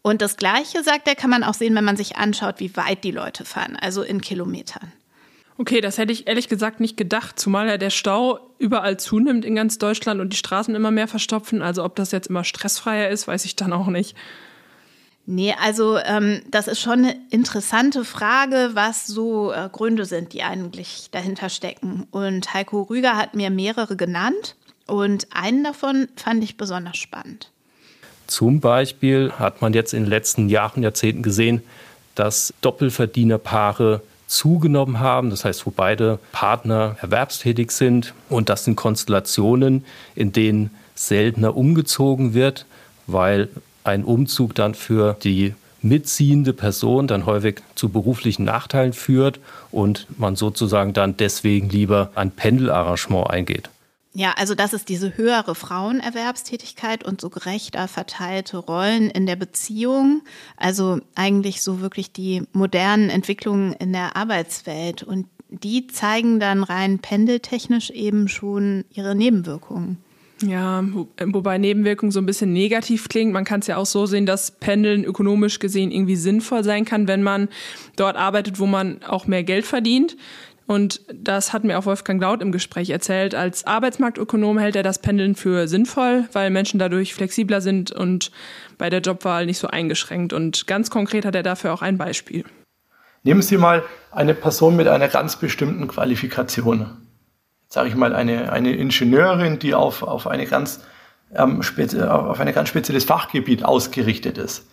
Und 0.02 0.22
das 0.22 0.38
Gleiche, 0.38 0.84
sagt 0.84 1.08
er, 1.08 1.16
kann 1.16 1.32
man 1.32 1.44
auch 1.44 1.56
sehen, 1.56 1.76
wenn 1.76 1.84
man 1.84 1.98
sich 1.98 2.16
anschaut, 2.16 2.60
wie 2.60 2.76
weit 2.78 3.04
die 3.04 3.12
Leute 3.12 3.44
fahren, 3.44 3.76
also 3.76 4.04
in 4.04 4.22
Kilometern. 4.22 4.94
Okay, 5.58 5.82
das 5.82 5.98
hätte 5.98 6.14
ich 6.14 6.28
ehrlich 6.28 6.48
gesagt 6.48 6.80
nicht 6.80 6.96
gedacht, 6.96 7.38
zumal 7.38 7.68
ja 7.68 7.78
der 7.78 7.90
Stau 7.90 8.40
überall 8.60 8.98
zunimmt 8.98 9.44
in 9.44 9.56
ganz 9.56 9.78
Deutschland 9.78 10.22
und 10.22 10.32
die 10.32 10.38
Straßen 10.38 10.74
immer 10.74 10.92
mehr 10.92 11.10
verstopfen. 11.10 11.62
Also 11.62 11.84
ob 11.84 11.98
das 11.98 12.12
jetzt 12.12 12.28
immer 12.28 12.46
stressfreier 12.46 13.10
ist, 13.10 13.28
weiß 13.28 13.44
ich 13.44 13.58
dann 13.58 13.74
auch 13.74 13.88
nicht. 13.88 14.16
Nee, 15.32 15.54
also 15.62 16.00
ähm, 16.00 16.42
das 16.50 16.68
ist 16.68 16.80
schon 16.80 17.06
eine 17.06 17.16
interessante 17.30 18.04
Frage, 18.04 18.72
was 18.74 19.06
so 19.06 19.52
äh, 19.52 19.70
Gründe 19.72 20.06
sind, 20.06 20.34
die 20.34 20.42
eigentlich 20.42 21.10
dahinter 21.12 21.50
stecken. 21.50 22.08
Und 22.10 22.52
Heiko 22.52 22.82
Rüger 22.82 23.16
hat 23.16 23.36
mir 23.36 23.52
mehrere 23.52 23.96
genannt 23.96 24.56
und 24.88 25.28
einen 25.30 25.64
davon 25.64 26.08
fand 26.16 26.44
ich 26.44 26.58
besonders 26.58 26.98
spannend. 26.98 27.52
Zum 28.26 28.60
Beispiel 28.60 29.32
hat 29.38 29.62
man 29.62 29.74
jetzt 29.74 29.94
in 29.94 30.06
den 30.06 30.10
letzten 30.10 30.50
Jahren, 30.50 30.82
Jahrzehnten 30.82 31.22
gesehen, 31.22 31.62
dass 32.16 32.52
Doppelverdienerpaare 32.62 34.02
zugenommen 34.26 35.00
haben, 35.00 35.30
das 35.30 35.46
heißt, 35.46 35.64
wo 35.68 35.70
beide 35.70 36.18
Partner 36.32 36.98
erwerbstätig 37.02 37.70
sind. 37.70 38.16
Und 38.30 38.50
das 38.50 38.64
sind 38.64 38.78
Konstellationen, 38.78 39.86
in 40.16 40.32
denen 40.32 40.72
seltener 40.96 41.56
umgezogen 41.56 42.34
wird, 42.34 42.66
weil 43.06 43.50
ein 43.84 44.04
Umzug 44.04 44.56
dann 44.56 44.76
für 44.76 45.16
die 45.24 45.54
mitziehende 45.82 46.54
Person 46.54 47.08
dann 47.08 47.26
häufig 47.26 47.62
zu 47.76 47.90
beruflichen 47.90 48.44
Nachteilen 48.44 48.94
führt 48.94 49.40
und 49.72 50.08
man 50.18 50.36
sozusagen 50.36 50.94
dann 50.94 51.18
deswegen 51.18 51.70
lieber 51.70 52.12
ein 52.16 52.32
Pendelarrangement 52.32 53.30
eingeht. 53.30 53.70
Ja, 54.14 54.34
also 54.38 54.56
das 54.56 54.74
ist 54.74 54.90
diese 54.90 55.18
höhere 55.18 55.54
Frauenerwerbstätigkeit 55.54 57.04
und 57.04 57.22
so 57.22 57.30
gerechter 57.30 57.88
verteilte 57.88 58.58
Rollen 58.58 59.10
in 59.10 59.28
der 59.28 59.36
Beziehung. 59.36 60.24
Also 60.58 61.00
eigentlich 61.16 61.62
so 61.62 61.80
wirklich 61.80 62.12
die 62.12 62.44
modernen 62.52 63.10
Entwicklungen 63.10 63.74
in 63.74 63.94
der 63.94 64.16
Arbeitswelt. 64.16 65.04
Und 65.04 65.28
die 65.50 65.88
zeigen 65.88 66.40
dann 66.40 66.64
rein 66.64 67.00
pendeltechnisch 67.00 67.92
eben 67.92 68.28
schon 68.28 68.84
ihre 68.90 69.14
Nebenwirkungen. 69.14 69.98
Ja, 70.42 70.84
wobei 71.26 71.58
Nebenwirkung 71.58 72.12
so 72.12 72.20
ein 72.20 72.26
bisschen 72.26 72.54
negativ 72.54 73.10
klingt. 73.10 73.34
Man 73.34 73.44
kann 73.44 73.60
es 73.60 73.68
ja 73.68 73.78
auch 73.78 73.86
so 73.86 74.06
sehen, 74.06 74.26
dass 74.26 74.52
Pendeln 74.52 75.04
ökonomisch 75.04 75.60
gesehen 75.60 75.92
irgendwie 75.92 76.16
sinnvoll 76.16 76.64
sein 76.64 76.86
kann, 76.86 77.08
wenn 77.08 77.24
man 77.24 77.50
dort 77.98 78.16
arbeitet, 78.16 78.60
wo 78.60 78.66
man 78.66 79.04
auch 79.04 79.28
mehr 79.28 79.44
Geld 79.44 79.66
verdient. 79.66 80.16
Und 80.66 81.02
das 81.12 81.52
hat 81.52 81.64
mir 81.64 81.80
auch 81.80 81.88
Wolfgang 81.88 82.22
Laut 82.22 82.44
im 82.44 82.52
Gespräch 82.52 82.92
erzählt. 82.92 83.34
Als 83.34 83.66
Arbeitsmarktökonom 83.66 84.60
hält 84.60 84.76
er 84.76 84.84
das 84.84 85.00
Pendeln 85.00 85.34
für 85.34 85.68
sinnvoll, 85.68 86.30
weil 86.32 86.52
Menschen 86.52 86.80
dadurch 86.80 87.16
flexibler 87.16 87.60
sind 87.60 87.92
und 87.92 88.32
bei 88.78 88.92
der 88.92 89.02
Jobwahl 89.02 89.48
nicht 89.48 89.58
so 89.58 89.68
eingeschränkt. 89.68 90.32
Und 90.32 90.68
ganz 90.68 90.92
konkret 90.92 91.26
hat 91.26 91.34
er 91.34 91.42
dafür 91.42 91.74
auch 91.74 91.82
ein 91.82 91.98
Beispiel. 91.98 92.46
Nehmen 93.24 93.42
Sie 93.42 93.58
mal 93.58 93.84
eine 94.12 94.36
Person 94.36 94.76
mit 94.76 94.88
einer 94.88 95.08
ganz 95.08 95.38
bestimmten 95.38 95.88
Qualifikation 95.88 97.09
sage 97.70 97.90
ich 97.90 97.96
mal, 97.96 98.14
eine, 98.14 98.52
eine 98.52 98.76
Ingenieurin, 98.76 99.60
die 99.60 99.76
auf, 99.76 100.04
auf, 100.04 100.28
eine 100.28 100.46
ganz, 100.46 100.82
ähm, 101.34 101.62
auf 101.62 102.40
ein 102.40 102.54
ganz 102.54 102.70
spezielles 102.70 103.04
Fachgebiet 103.06 103.64
ausgerichtet 103.64 104.38
ist. 104.38 104.68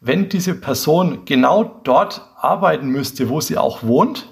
Wenn 0.00 0.28
diese 0.28 0.54
Person 0.54 1.24
genau 1.24 1.64
dort 1.64 2.22
arbeiten 2.36 2.88
müsste, 2.88 3.28
wo 3.28 3.40
sie 3.40 3.58
auch 3.58 3.82
wohnt, 3.82 4.28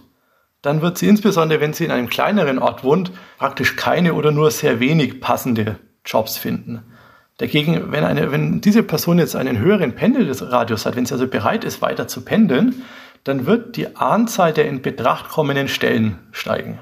dann 0.62 0.80
wird 0.80 0.97
sie 0.97 1.09
insbesondere, 1.09 1.61
wenn 1.61 1.73
sie 1.73 1.85
in 1.85 1.90
einem 1.90 2.09
kleineren 2.09 2.59
Ort 2.59 2.85
wohnt, 2.85 3.11
praktisch 3.38 3.76
keine 3.76 4.14
oder 4.14 4.30
nur 4.30 4.50
sehr 4.50 4.80
wenig 4.80 5.21
passende 5.21 5.78
Jobs 6.04 6.38
finden. 6.38 6.83
Dagegen, 7.38 7.90
wenn, 7.90 8.04
eine, 8.04 8.30
wenn 8.30 8.61
diese 8.61 8.83
Person 8.83 9.18
jetzt 9.18 9.35
einen 9.35 9.59
höheren 9.59 9.94
Pendelradius 9.94 10.87
hat, 10.87 10.97
wenn 10.97 11.04
sie 11.04 11.14
also 11.14 11.26
bereit 11.26 11.64
ist, 11.64 11.83
weiter 11.83 12.06
zu 12.06 12.25
pendeln, 12.25 12.83
dann 13.25 13.47
wird 13.47 13.76
die 13.76 13.97
Anzahl 13.97 14.52
der 14.52 14.68
in 14.68 14.83
Betracht 14.83 15.30
kommenden 15.30 15.68
Stellen 15.68 16.18
steigen. 16.30 16.78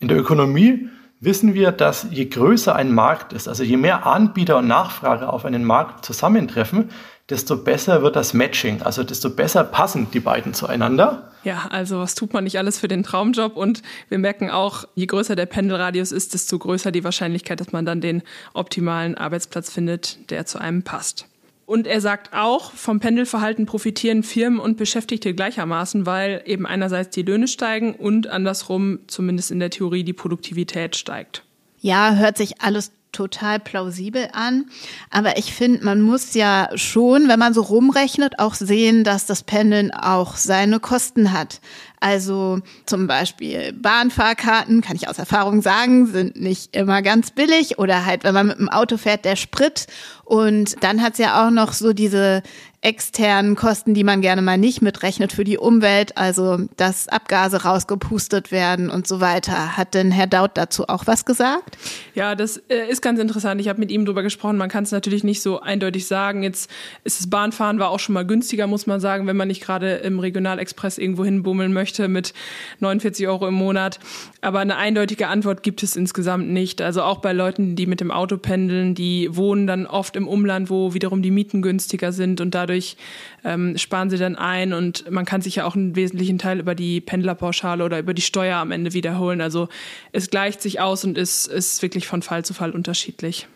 In 0.00 0.08
der 0.08 0.16
Ökonomie 0.16 0.88
wissen 1.20 1.54
wir, 1.54 1.72
dass 1.72 2.06
je 2.10 2.26
größer 2.26 2.74
ein 2.74 2.92
Markt 2.92 3.32
ist, 3.32 3.48
also 3.48 3.64
je 3.64 3.76
mehr 3.76 4.06
Anbieter 4.06 4.58
und 4.58 4.68
Nachfrage 4.68 5.28
auf 5.28 5.44
einen 5.44 5.64
Markt 5.64 6.04
zusammentreffen, 6.04 6.90
desto 7.28 7.56
besser 7.56 8.02
wird 8.02 8.16
das 8.16 8.32
Matching, 8.32 8.82
also 8.82 9.02
desto 9.02 9.28
besser 9.28 9.64
passen 9.64 10.06
die 10.12 10.20
beiden 10.20 10.54
zueinander. 10.54 11.32
Ja, 11.44 11.66
also 11.70 11.98
was 11.98 12.14
tut 12.14 12.32
man 12.32 12.44
nicht 12.44 12.58
alles 12.58 12.78
für 12.78 12.88
den 12.88 13.02
Traumjob 13.02 13.56
und 13.56 13.82
wir 14.08 14.18
merken 14.18 14.50
auch, 14.50 14.84
je 14.94 15.06
größer 15.06 15.36
der 15.36 15.46
Pendelradius 15.46 16.12
ist, 16.12 16.32
desto 16.32 16.58
größer 16.58 16.92
die 16.92 17.04
Wahrscheinlichkeit, 17.04 17.60
dass 17.60 17.72
man 17.72 17.84
dann 17.84 18.00
den 18.00 18.22
optimalen 18.54 19.16
Arbeitsplatz 19.16 19.70
findet, 19.70 20.30
der 20.30 20.46
zu 20.46 20.58
einem 20.58 20.84
passt. 20.84 21.26
Und 21.68 21.86
er 21.86 22.00
sagt 22.00 22.32
auch, 22.32 22.72
vom 22.72 22.98
Pendelverhalten 22.98 23.66
profitieren 23.66 24.22
Firmen 24.22 24.58
und 24.58 24.78
Beschäftigte 24.78 25.34
gleichermaßen, 25.34 26.06
weil 26.06 26.40
eben 26.46 26.64
einerseits 26.64 27.10
die 27.10 27.20
Löhne 27.20 27.46
steigen 27.46 27.92
und 27.94 28.26
andersrum, 28.26 29.00
zumindest 29.06 29.50
in 29.50 29.60
der 29.60 29.68
Theorie, 29.68 30.02
die 30.02 30.14
Produktivität 30.14 30.96
steigt. 30.96 31.44
Ja, 31.80 32.14
hört 32.14 32.38
sich 32.38 32.62
alles 32.62 32.92
total 33.12 33.60
plausibel 33.60 34.30
an. 34.32 34.70
Aber 35.10 35.36
ich 35.36 35.52
finde, 35.52 35.84
man 35.84 36.00
muss 36.00 36.32
ja 36.32 36.70
schon, 36.74 37.28
wenn 37.28 37.38
man 37.38 37.52
so 37.52 37.60
rumrechnet, 37.60 38.38
auch 38.38 38.54
sehen, 38.54 39.04
dass 39.04 39.26
das 39.26 39.42
Pendeln 39.42 39.92
auch 39.92 40.36
seine 40.36 40.80
Kosten 40.80 41.32
hat. 41.32 41.60
Also 42.00 42.60
zum 42.86 43.06
Beispiel 43.06 43.72
Bahnfahrkarten, 43.72 44.80
kann 44.80 44.96
ich 44.96 45.08
aus 45.08 45.18
Erfahrung 45.18 45.62
sagen, 45.62 46.06
sind 46.06 46.40
nicht 46.40 46.74
immer 46.76 47.02
ganz 47.02 47.30
billig 47.30 47.78
oder 47.78 48.04
halt, 48.04 48.24
wenn 48.24 48.34
man 48.34 48.46
mit 48.46 48.58
dem 48.58 48.68
Auto 48.68 48.96
fährt, 48.96 49.24
der 49.24 49.36
Sprit. 49.36 49.86
Und 50.24 50.82
dann 50.82 51.02
hat's 51.02 51.18
ja 51.18 51.46
auch 51.46 51.50
noch 51.50 51.72
so 51.72 51.92
diese 51.92 52.42
externen 52.80 53.56
Kosten, 53.56 53.92
die 53.92 54.04
man 54.04 54.20
gerne 54.20 54.40
mal 54.40 54.56
nicht 54.56 54.82
mitrechnet 54.82 55.32
für 55.32 55.42
die 55.42 55.58
Umwelt, 55.58 56.16
also 56.16 56.58
dass 56.76 57.08
Abgase 57.08 57.64
rausgepustet 57.64 58.52
werden 58.52 58.88
und 58.88 59.08
so 59.08 59.20
weiter. 59.20 59.76
Hat 59.76 59.94
denn 59.94 60.12
Herr 60.12 60.28
Daut 60.28 60.52
dazu 60.54 60.88
auch 60.88 61.06
was 61.06 61.24
gesagt? 61.24 61.76
Ja, 62.14 62.36
das 62.36 62.58
äh, 62.68 62.88
ist 62.88 63.02
ganz 63.02 63.18
interessant. 63.18 63.60
Ich 63.60 63.68
habe 63.68 63.80
mit 63.80 63.90
ihm 63.90 64.04
drüber 64.04 64.22
gesprochen. 64.22 64.56
Man 64.56 64.68
kann 64.68 64.84
es 64.84 64.92
natürlich 64.92 65.24
nicht 65.24 65.42
so 65.42 65.60
eindeutig 65.60 66.06
sagen. 66.06 66.44
Jetzt 66.44 66.70
ist 67.02 67.18
das 67.18 67.28
Bahnfahren 67.28 67.80
war 67.80 67.90
auch 67.90 67.98
schon 67.98 68.12
mal 68.12 68.24
günstiger, 68.24 68.68
muss 68.68 68.86
man 68.86 69.00
sagen, 69.00 69.26
wenn 69.26 69.36
man 69.36 69.48
nicht 69.48 69.62
gerade 69.62 69.96
im 69.96 70.20
Regionalexpress 70.20 70.98
irgendwo 70.98 71.24
hinbummeln 71.24 71.72
möchte 71.72 72.06
mit 72.06 72.32
49 72.78 73.26
Euro 73.26 73.48
im 73.48 73.54
Monat. 73.54 73.98
Aber 74.40 74.60
eine 74.60 74.76
eindeutige 74.76 75.26
Antwort 75.26 75.64
gibt 75.64 75.82
es 75.82 75.96
insgesamt 75.96 76.48
nicht. 76.48 76.80
Also 76.80 77.02
auch 77.02 77.18
bei 77.18 77.32
Leuten, 77.32 77.74
die 77.74 77.86
mit 77.86 78.00
dem 78.00 78.12
Auto 78.12 78.36
pendeln, 78.36 78.94
die 78.94 79.34
wohnen 79.34 79.66
dann 79.66 79.86
oft 79.86 80.14
im 80.14 80.28
Umland, 80.28 80.70
wo 80.70 80.94
wiederum 80.94 81.22
die 81.22 81.32
Mieten 81.32 81.60
günstiger 81.60 82.12
sind 82.12 82.40
und 82.40 82.54
dadurch 82.68 82.96
ähm, 83.44 83.76
sparen 83.78 84.10
sie 84.10 84.18
dann 84.18 84.36
ein 84.36 84.72
und 84.72 85.10
man 85.10 85.24
kann 85.24 85.40
sich 85.40 85.56
ja 85.56 85.64
auch 85.64 85.74
einen 85.74 85.96
wesentlichen 85.96 86.38
Teil 86.38 86.60
über 86.60 86.74
die 86.74 87.00
Pendlerpauschale 87.00 87.84
oder 87.84 87.98
über 87.98 88.14
die 88.14 88.22
Steuer 88.22 88.58
am 88.58 88.70
Ende 88.70 88.92
wiederholen. 88.92 89.40
Also 89.40 89.68
es 90.12 90.30
gleicht 90.30 90.60
sich 90.60 90.80
aus 90.80 91.04
und 91.04 91.16
ist, 91.16 91.46
ist 91.46 91.82
wirklich 91.82 92.06
von 92.06 92.22
Fall 92.22 92.44
zu 92.44 92.54
Fall 92.54 92.72
unterschiedlich. 92.72 93.46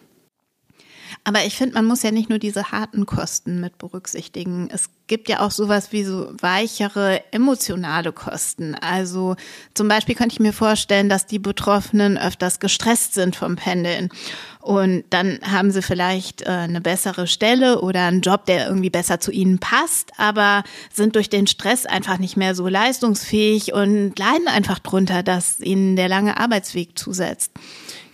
Aber 1.24 1.44
ich 1.44 1.56
finde, 1.56 1.74
man 1.74 1.84
muss 1.84 2.02
ja 2.02 2.10
nicht 2.10 2.30
nur 2.30 2.40
diese 2.40 2.72
harten 2.72 3.06
Kosten 3.06 3.60
mit 3.60 3.78
berücksichtigen. 3.78 4.68
Es 4.72 4.90
gibt 5.06 5.28
ja 5.28 5.40
auch 5.40 5.52
sowas 5.52 5.92
wie 5.92 6.02
so 6.02 6.32
weichere 6.40 7.22
emotionale 7.30 8.12
Kosten. 8.12 8.74
Also 8.74 9.36
zum 9.74 9.86
Beispiel 9.86 10.16
könnte 10.16 10.32
ich 10.32 10.40
mir 10.40 10.52
vorstellen, 10.52 11.08
dass 11.08 11.26
die 11.26 11.38
Betroffenen 11.38 12.18
öfters 12.18 12.58
gestresst 12.58 13.14
sind 13.14 13.36
vom 13.36 13.54
Pendeln. 13.54 14.08
Und 14.60 15.04
dann 15.10 15.38
haben 15.48 15.70
sie 15.70 15.82
vielleicht 15.82 16.42
äh, 16.42 16.50
eine 16.50 16.80
bessere 16.80 17.28
Stelle 17.28 17.80
oder 17.82 18.06
einen 18.06 18.20
Job, 18.20 18.46
der 18.46 18.66
irgendwie 18.66 18.90
besser 18.90 19.20
zu 19.20 19.30
ihnen 19.30 19.58
passt, 19.58 20.12
aber 20.16 20.64
sind 20.92 21.14
durch 21.14 21.28
den 21.28 21.46
Stress 21.46 21.86
einfach 21.86 22.18
nicht 22.18 22.36
mehr 22.36 22.54
so 22.54 22.66
leistungsfähig 22.66 23.72
und 23.74 24.18
leiden 24.18 24.48
einfach 24.48 24.80
drunter, 24.80 25.22
dass 25.22 25.60
ihnen 25.60 25.94
der 25.94 26.08
lange 26.08 26.38
Arbeitsweg 26.38 26.98
zusetzt. 26.98 27.52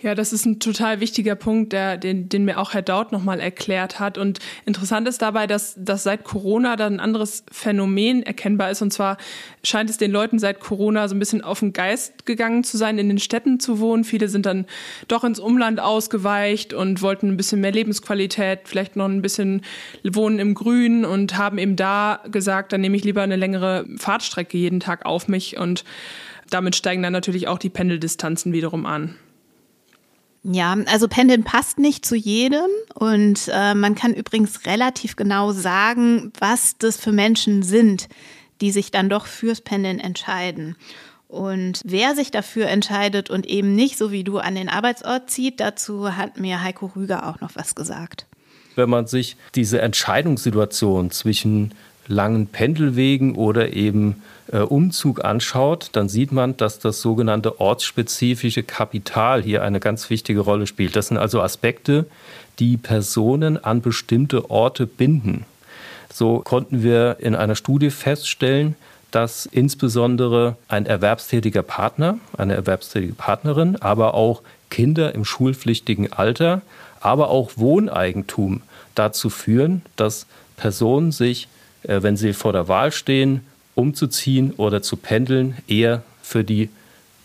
Ja, 0.01 0.15
das 0.15 0.31
ist 0.31 0.45
ein 0.45 0.61
total 0.61 1.01
wichtiger 1.01 1.35
Punkt, 1.35 1.73
der, 1.73 1.97
den, 1.97 2.29
den 2.29 2.45
mir 2.45 2.57
auch 2.57 2.73
Herr 2.73 2.81
Daut 2.81 3.11
nochmal 3.11 3.41
erklärt 3.41 3.99
hat. 3.99 4.17
Und 4.17 4.39
interessant 4.65 5.09
ist 5.09 5.21
dabei, 5.21 5.45
dass, 5.45 5.75
dass 5.77 6.03
seit 6.03 6.23
Corona 6.23 6.77
da 6.77 6.87
ein 6.87 7.01
anderes 7.01 7.43
Phänomen 7.51 8.23
erkennbar 8.23 8.71
ist. 8.71 8.81
Und 8.81 8.93
zwar 8.93 9.17
scheint 9.61 9.89
es 9.89 9.97
den 9.97 10.11
Leuten 10.11 10.39
seit 10.39 10.61
Corona 10.61 11.09
so 11.09 11.15
ein 11.15 11.19
bisschen 11.19 11.43
auf 11.43 11.59
den 11.59 11.73
Geist 11.73 12.25
gegangen 12.25 12.63
zu 12.63 12.77
sein, 12.77 12.97
in 12.97 13.09
den 13.09 13.19
Städten 13.19 13.59
zu 13.59 13.81
wohnen. 13.81 14.05
Viele 14.05 14.29
sind 14.29 14.45
dann 14.45 14.67
doch 15.09 15.25
ins 15.25 15.39
Umland 15.39 15.81
ausgeweicht 15.81 16.73
und 16.73 17.01
wollten 17.01 17.27
ein 17.27 17.37
bisschen 17.37 17.59
mehr 17.59 17.73
Lebensqualität, 17.73 18.61
vielleicht 18.69 18.95
noch 18.95 19.09
ein 19.09 19.21
bisschen 19.21 19.63
wohnen 20.05 20.39
im 20.39 20.53
Grün 20.53 21.03
und 21.03 21.37
haben 21.37 21.57
eben 21.57 21.75
da 21.75 22.23
gesagt, 22.31 22.71
dann 22.71 22.79
nehme 22.79 22.95
ich 22.95 23.03
lieber 23.03 23.21
eine 23.21 23.35
längere 23.35 23.85
Fahrtstrecke 23.97 24.57
jeden 24.57 24.79
Tag 24.79 25.05
auf 25.05 25.27
mich. 25.27 25.57
Und 25.57 25.83
damit 26.49 26.77
steigen 26.77 27.03
dann 27.03 27.11
natürlich 27.11 27.49
auch 27.49 27.57
die 27.57 27.69
Pendeldistanzen 27.69 28.53
wiederum 28.53 28.85
an. 28.85 29.15
Ja, 30.43 30.77
also 30.85 31.07
Pendeln 31.07 31.43
passt 31.43 31.79
nicht 31.79 32.05
zu 32.05 32.15
jedem 32.15 32.69
und 32.93 33.49
äh, 33.53 33.73
man 33.73 33.95
kann 33.95 34.13
übrigens 34.13 34.65
relativ 34.65 35.15
genau 35.15 35.51
sagen, 35.51 36.31
was 36.39 36.77
das 36.77 36.97
für 36.97 37.11
Menschen 37.11 37.61
sind, 37.61 38.07
die 38.61 38.71
sich 38.71 38.91
dann 38.91 39.09
doch 39.09 39.25
fürs 39.25 39.61
Pendeln 39.61 39.99
entscheiden. 39.99 40.75
Und 41.27 41.81
wer 41.83 42.15
sich 42.15 42.31
dafür 42.31 42.67
entscheidet 42.67 43.29
und 43.29 43.45
eben 43.45 43.75
nicht 43.75 43.97
so 43.97 44.11
wie 44.11 44.23
du 44.23 44.39
an 44.39 44.55
den 44.55 44.69
Arbeitsort 44.69 45.29
zieht, 45.29 45.59
dazu 45.59 46.15
hat 46.15 46.39
mir 46.39 46.63
Heiko 46.63 46.87
Rüger 46.95 47.27
auch 47.27 47.39
noch 47.41 47.51
was 47.53 47.75
gesagt. 47.75 48.25
Wenn 48.75 48.89
man 48.89 49.07
sich 49.07 49.35
diese 49.53 49.81
Entscheidungssituation 49.81 51.11
zwischen 51.11 51.73
langen 52.07 52.47
Pendelwegen 52.47 53.35
oder 53.35 53.73
eben 53.73 54.23
Umzug 54.57 55.23
anschaut, 55.23 55.89
dann 55.93 56.09
sieht 56.09 56.31
man, 56.31 56.57
dass 56.57 56.79
das 56.79 57.01
sogenannte 57.01 57.59
ortsspezifische 57.59 58.63
Kapital 58.63 59.43
hier 59.43 59.63
eine 59.63 59.79
ganz 59.79 60.09
wichtige 60.09 60.39
Rolle 60.39 60.67
spielt. 60.67 60.95
Das 60.95 61.07
sind 61.07 61.17
also 61.17 61.41
Aspekte, 61.41 62.05
die 62.57 62.77
Personen 62.77 63.63
an 63.63 63.81
bestimmte 63.81 64.49
Orte 64.49 64.87
binden. 64.87 65.45
So 66.11 66.39
konnten 66.39 66.83
wir 66.83 67.17
in 67.19 67.35
einer 67.35 67.55
Studie 67.55 67.91
feststellen, 67.91 68.75
dass 69.11 69.45
insbesondere 69.45 70.57
ein 70.67 70.85
erwerbstätiger 70.85 71.63
Partner, 71.63 72.17
eine 72.37 72.55
erwerbstätige 72.55 73.13
Partnerin, 73.13 73.75
aber 73.77 74.13
auch 74.13 74.41
Kinder 74.69 75.15
im 75.15 75.25
schulpflichtigen 75.25 76.11
Alter, 76.13 76.61
aber 76.99 77.29
auch 77.29 77.51
Wohneigentum 77.55 78.61
dazu 78.95 79.29
führen, 79.29 79.83
dass 79.95 80.25
Personen 80.57 81.11
sich 81.11 81.47
äh, 81.83 82.03
wenn 82.03 82.17
sie 82.17 82.33
vor 82.33 82.53
der 82.53 82.67
Wahl 82.67 82.91
stehen, 82.91 83.45
umzuziehen 83.79 84.53
oder 84.57 84.81
zu 84.81 84.97
pendeln, 84.97 85.57
eher 85.67 86.03
für 86.21 86.43
die 86.43 86.69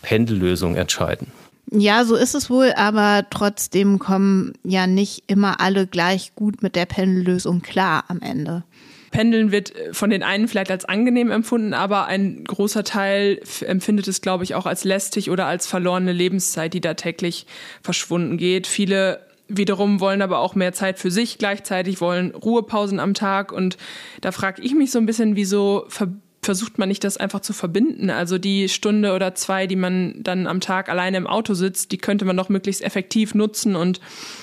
Pendellösung 0.01 0.75
entscheiden. 0.75 1.27
Ja, 1.71 2.05
so 2.05 2.15
ist 2.15 2.35
es 2.35 2.49
wohl, 2.49 2.73
aber 2.75 3.25
trotzdem 3.29 3.99
kommen 3.99 4.53
ja 4.63 4.87
nicht 4.87 5.23
immer 5.27 5.59
alle 5.59 5.87
gleich 5.87 6.33
gut 6.35 6.61
mit 6.61 6.75
der 6.75 6.85
Pendellösung 6.85 7.61
klar 7.61 8.05
am 8.07 8.21
Ende. 8.21 8.63
Pendeln 9.11 9.51
wird 9.51 9.73
von 9.93 10.09
den 10.09 10.23
einen 10.23 10.47
vielleicht 10.47 10.71
als 10.71 10.85
angenehm 10.85 11.31
empfunden, 11.31 11.73
aber 11.73 12.05
ein 12.05 12.43
großer 12.43 12.83
Teil 12.83 13.39
empfindet 13.61 14.07
es, 14.07 14.21
glaube 14.21 14.43
ich, 14.43 14.55
auch 14.55 14.65
als 14.65 14.83
lästig 14.83 15.31
oder 15.31 15.45
als 15.47 15.67
verlorene 15.67 16.11
Lebenszeit, 16.11 16.73
die 16.73 16.81
da 16.81 16.95
täglich 16.95 17.47
verschwunden 17.81 18.37
geht. 18.37 18.67
Viele 18.67 19.21
wiederum 19.47 19.99
wollen 19.99 20.21
aber 20.21 20.39
auch 20.39 20.55
mehr 20.55 20.73
Zeit 20.73 20.99
für 20.99 21.11
sich 21.11 21.37
gleichzeitig, 21.37 22.01
wollen 22.01 22.31
Ruhepausen 22.31 22.99
am 22.99 23.13
Tag. 23.13 23.51
Und 23.51 23.77
da 24.21 24.31
frage 24.31 24.61
ich 24.61 24.73
mich 24.73 24.91
so 24.91 24.99
ein 24.99 25.05
bisschen, 25.05 25.35
wieso 25.35 25.85
versucht 26.45 26.77
man 26.77 26.87
nicht 26.87 27.03
das 27.03 27.17
einfach 27.17 27.41
zu 27.41 27.51
verbinden. 27.51 28.09
Also 28.09 28.37
die 28.37 28.69
Stunde 28.69 29.13
oder 29.13 29.35
zwei, 29.35 29.67
die 29.67 29.75
man 29.75 30.15
dann 30.17 30.47
am 30.47 30.61
Tag 30.61 30.87
alleine 30.89 31.17
im 31.17 31.27
Auto 31.27 31.53
sitzt, 31.53 31.91
die 31.91 31.97
könnte 31.97 32.23
man 32.23 32.37
doch 32.37 32.49
möglichst 32.49 32.81
effektiv 32.81 33.35
nutzen 33.35 33.75
und 33.75 33.99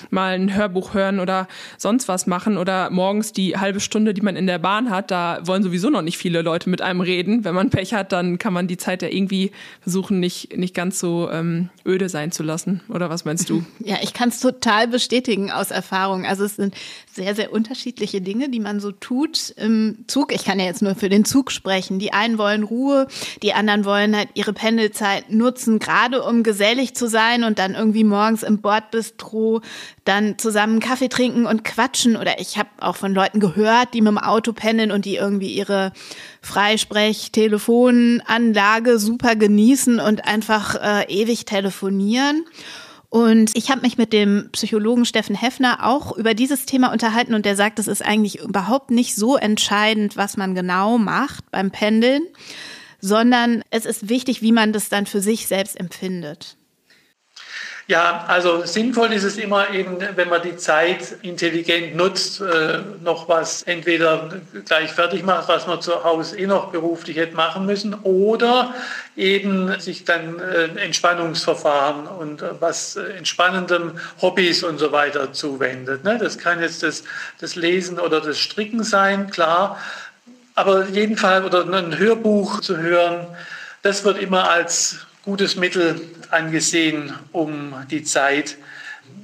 mal 0.09 0.33
ein 0.33 0.53
Hörbuch 0.53 0.93
hören 0.93 1.19
oder 1.19 1.47
sonst 1.77 2.07
was 2.07 2.27
machen. 2.27 2.57
Oder 2.57 2.89
morgens 2.89 3.33
die 3.33 3.57
halbe 3.57 3.79
Stunde, 3.79 4.13
die 4.13 4.21
man 4.21 4.35
in 4.35 4.47
der 4.47 4.59
Bahn 4.59 4.89
hat, 4.89 5.09
da 5.09 5.39
wollen 5.43 5.63
sowieso 5.63 5.89
noch 5.89 6.01
nicht 6.01 6.17
viele 6.17 6.41
Leute 6.41 6.69
mit 6.69 6.81
einem 6.81 7.01
reden. 7.01 7.43
Wenn 7.43 7.55
man 7.55 7.69
Pech 7.69 7.93
hat, 7.93 8.11
dann 8.11 8.37
kann 8.37 8.53
man 8.53 8.67
die 8.67 8.77
Zeit 8.77 9.01
ja 9.01 9.07
irgendwie 9.07 9.51
versuchen, 9.81 10.19
nicht, 10.19 10.55
nicht 10.57 10.75
ganz 10.75 10.99
so 10.99 11.29
ähm, 11.31 11.69
öde 11.85 12.09
sein 12.09 12.31
zu 12.31 12.43
lassen. 12.43 12.81
Oder 12.89 13.09
was 13.09 13.25
meinst 13.25 13.49
du? 13.49 13.63
Ja, 13.85 13.97
ich 14.01 14.13
kann 14.13 14.29
es 14.29 14.39
total 14.39 14.87
bestätigen 14.87 15.51
aus 15.51 15.69
Erfahrung. 15.69 16.25
Also 16.25 16.45
es 16.45 16.55
sind 16.55 16.73
sehr, 17.11 17.35
sehr 17.35 17.51
unterschiedliche 17.51 18.21
Dinge, 18.21 18.49
die 18.49 18.61
man 18.61 18.79
so 18.79 18.91
tut 18.91 19.53
im 19.57 20.05
Zug. 20.07 20.33
Ich 20.33 20.45
kann 20.45 20.59
ja 20.59 20.65
jetzt 20.65 20.81
nur 20.81 20.95
für 20.95 21.09
den 21.09 21.25
Zug 21.25 21.51
sprechen 21.51 21.92
erreichen. 21.93 21.99
Die 21.99 22.13
einen 22.13 22.37
wollen 22.37 22.63
Ruhe, 22.63 23.07
die 23.41 23.53
anderen 23.53 23.85
wollen 23.85 24.13
halt 24.15 24.29
ihre 24.33 24.53
Pendelzeit 24.53 25.31
nutzen, 25.31 25.79
gerade 25.79 26.23
um 26.23 26.43
gesellig 26.43 26.95
zu 26.95 27.07
sein 27.07 27.43
und 27.43 27.59
dann 27.59 27.75
irgendwie 27.75 28.03
morgens 28.03 28.43
im 28.43 28.61
Bordbistro 28.61 29.61
dann 30.05 30.37
zusammen 30.37 30.79
Kaffee 30.79 31.09
trinken 31.09 31.45
und 31.45 31.63
quatschen. 31.63 32.17
Oder 32.17 32.39
ich 32.39 32.57
habe 32.57 32.69
auch 32.79 32.95
von 32.95 33.13
Leuten 33.13 33.39
gehört, 33.39 33.93
die 33.93 34.01
mit 34.01 34.11
dem 34.11 34.17
Auto 34.17 34.53
pendeln 34.53 34.91
und 34.91 35.05
die 35.05 35.15
irgendwie 35.15 35.53
ihre 35.53 35.91
Freisprech-Telefonanlage 36.41 38.97
super 38.99 39.35
genießen 39.35 39.99
und 39.99 40.25
einfach 40.25 40.75
äh, 40.75 41.05
ewig 41.07 41.45
telefonieren. 41.45 42.45
Und 43.13 43.51
ich 43.53 43.69
habe 43.69 43.81
mich 43.81 43.99
mit 43.99 44.11
dem 44.11 44.49
Psychologen 44.53 45.05
Steffen 45.05 45.35
Heffner 45.35 45.85
auch 45.85 46.17
über 46.17 46.33
dieses 46.33 46.65
Thema 46.65 46.91
unterhalten 46.91 47.35
und 47.35 47.45
der 47.45 47.55
sagt, 47.55 47.77
es 47.77 47.87
ist 47.87 48.03
eigentlich 48.03 48.39
überhaupt 48.39 48.89
nicht 48.89 49.13
so 49.13 49.37
entscheidend, 49.37 50.17
was 50.17 50.35
man 50.35 50.55
genau 50.55 50.97
macht 50.97 51.51
beim 51.51 51.69
Pendeln, 51.69 52.23
sondern 53.01 53.61
es 53.69 53.85
ist 53.85 54.09
wichtig, 54.09 54.41
wie 54.41 54.51
man 54.51 54.73
das 54.73 54.89
dann 54.89 55.05
für 55.05 55.21
sich 55.21 55.45
selbst 55.45 55.79
empfindet. 55.79 56.57
Ja, 57.87 58.23
also 58.29 58.65
sinnvoll 58.65 59.11
ist 59.11 59.25
es 59.25 59.37
immer 59.37 59.69
eben, 59.71 59.97
wenn 60.15 60.29
man 60.29 60.41
die 60.41 60.55
Zeit 60.55 61.17
intelligent 61.21 61.97
nutzt, 61.97 62.39
äh, 62.39 62.79
noch 63.03 63.27
was 63.27 63.63
entweder 63.63 64.39
gleich 64.63 64.93
fertig 64.93 65.23
macht, 65.23 65.49
was 65.49 65.67
man 65.67 65.81
zu 65.81 66.01
Hause 66.01 66.37
eh 66.37 66.47
noch 66.47 66.71
beruflich 66.71 67.17
hätte 67.17 67.35
machen 67.35 67.65
müssen, 67.65 67.93
oder 68.03 68.73
eben 69.17 69.77
sich 69.81 70.05
dann 70.05 70.39
äh, 70.39 70.79
Entspannungsverfahren 70.81 72.07
und 72.07 72.41
äh, 72.41 72.51
was 72.61 72.95
entspannendem 72.95 73.99
Hobbys 74.21 74.63
und 74.63 74.77
so 74.77 74.93
weiter 74.93 75.33
zuwendet. 75.33 76.05
Ne? 76.05 76.17
Das 76.17 76.37
kann 76.37 76.61
jetzt 76.61 76.83
das, 76.83 77.03
das 77.41 77.55
Lesen 77.55 77.99
oder 77.99 78.21
das 78.21 78.39
Stricken 78.39 78.83
sein, 78.83 79.29
klar. 79.29 79.77
Aber 80.55 80.87
jedenfalls, 80.87 81.45
oder 81.45 81.65
ein 81.65 81.97
Hörbuch 81.97 82.61
zu 82.61 82.77
hören, 82.77 83.27
das 83.81 84.05
wird 84.05 84.21
immer 84.21 84.49
als 84.49 85.05
gutes 85.23 85.55
Mittel 85.55 86.01
angesehen, 86.29 87.13
um 87.31 87.73
die 87.89 88.03
Zeit 88.03 88.57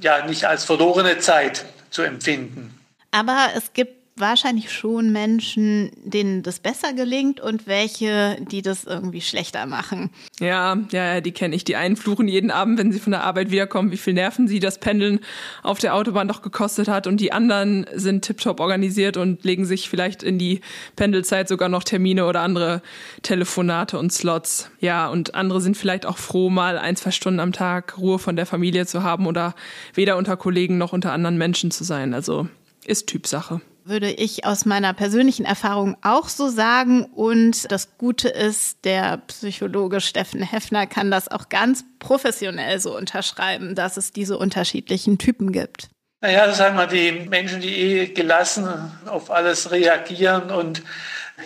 ja 0.00 0.26
nicht 0.26 0.44
als 0.44 0.64
verlorene 0.64 1.18
Zeit 1.18 1.64
zu 1.90 2.02
empfinden. 2.02 2.78
Aber 3.10 3.48
es 3.56 3.72
gibt 3.72 3.99
wahrscheinlich 4.20 4.72
schon 4.72 5.12
Menschen, 5.12 5.90
denen 6.04 6.42
das 6.42 6.60
besser 6.60 6.92
gelingt 6.92 7.40
und 7.40 7.66
welche, 7.66 8.36
die 8.50 8.62
das 8.62 8.84
irgendwie 8.84 9.20
schlechter 9.20 9.66
machen. 9.66 10.10
Ja, 10.38 10.78
ja, 10.92 11.20
die 11.20 11.32
kenne 11.32 11.56
ich. 11.56 11.64
Die 11.64 11.76
einen 11.76 11.96
fluchen 11.96 12.28
jeden 12.28 12.50
Abend, 12.50 12.78
wenn 12.78 12.92
sie 12.92 13.00
von 13.00 13.12
der 13.12 13.24
Arbeit 13.24 13.50
wiederkommen, 13.50 13.90
wie 13.90 13.96
viel 13.96 14.14
Nerven 14.14 14.48
sie 14.48 14.60
das 14.60 14.78
Pendeln 14.78 15.20
auf 15.62 15.78
der 15.78 15.94
Autobahn 15.94 16.28
doch 16.28 16.42
gekostet 16.42 16.88
hat. 16.88 17.06
Und 17.06 17.20
die 17.20 17.32
anderen 17.32 17.86
sind 17.94 18.24
tiptop 18.24 18.60
organisiert 18.60 19.16
und 19.16 19.44
legen 19.44 19.64
sich 19.64 19.88
vielleicht 19.88 20.22
in 20.22 20.38
die 20.38 20.60
Pendelzeit 20.96 21.48
sogar 21.48 21.68
noch 21.68 21.84
Termine 21.84 22.26
oder 22.26 22.40
andere 22.40 22.82
Telefonate 23.22 23.98
und 23.98 24.12
Slots. 24.12 24.70
Ja, 24.80 25.08
und 25.08 25.34
andere 25.34 25.60
sind 25.60 25.76
vielleicht 25.76 26.06
auch 26.06 26.18
froh, 26.18 26.50
mal 26.50 26.78
ein, 26.78 26.96
zwei 26.96 27.10
Stunden 27.10 27.40
am 27.40 27.52
Tag 27.52 27.98
Ruhe 27.98 28.18
von 28.18 28.36
der 28.36 28.46
Familie 28.46 28.86
zu 28.86 29.02
haben 29.02 29.26
oder 29.26 29.54
weder 29.94 30.16
unter 30.16 30.36
Kollegen 30.36 30.78
noch 30.78 30.92
unter 30.92 31.12
anderen 31.12 31.38
Menschen 31.38 31.70
zu 31.70 31.84
sein. 31.84 32.14
Also 32.14 32.48
ist 32.86 33.06
Typsache 33.06 33.60
würde 33.90 34.10
ich 34.10 34.44
aus 34.46 34.64
meiner 34.64 34.94
persönlichen 34.94 35.44
Erfahrung 35.44 35.96
auch 36.02 36.28
so 36.28 36.48
sagen. 36.48 37.04
Und 37.04 37.70
das 37.70 37.98
Gute 37.98 38.28
ist, 38.28 38.84
der 38.84 39.18
Psychologe 39.26 40.00
Steffen 40.00 40.42
Heffner 40.42 40.86
kann 40.86 41.10
das 41.10 41.28
auch 41.28 41.48
ganz 41.48 41.84
professionell 41.98 42.80
so 42.80 42.96
unterschreiben, 42.96 43.74
dass 43.74 43.96
es 43.96 44.12
diese 44.12 44.38
unterschiedlichen 44.38 45.18
Typen 45.18 45.52
gibt. 45.52 45.88
Naja, 46.22 46.52
sagen 46.52 46.76
wir, 46.76 46.86
die 46.86 47.12
Menschen, 47.28 47.60
die 47.60 47.74
eh 47.74 48.06
gelassen 48.08 48.68
auf 49.06 49.30
alles 49.30 49.70
reagieren 49.70 50.50
und 50.50 50.82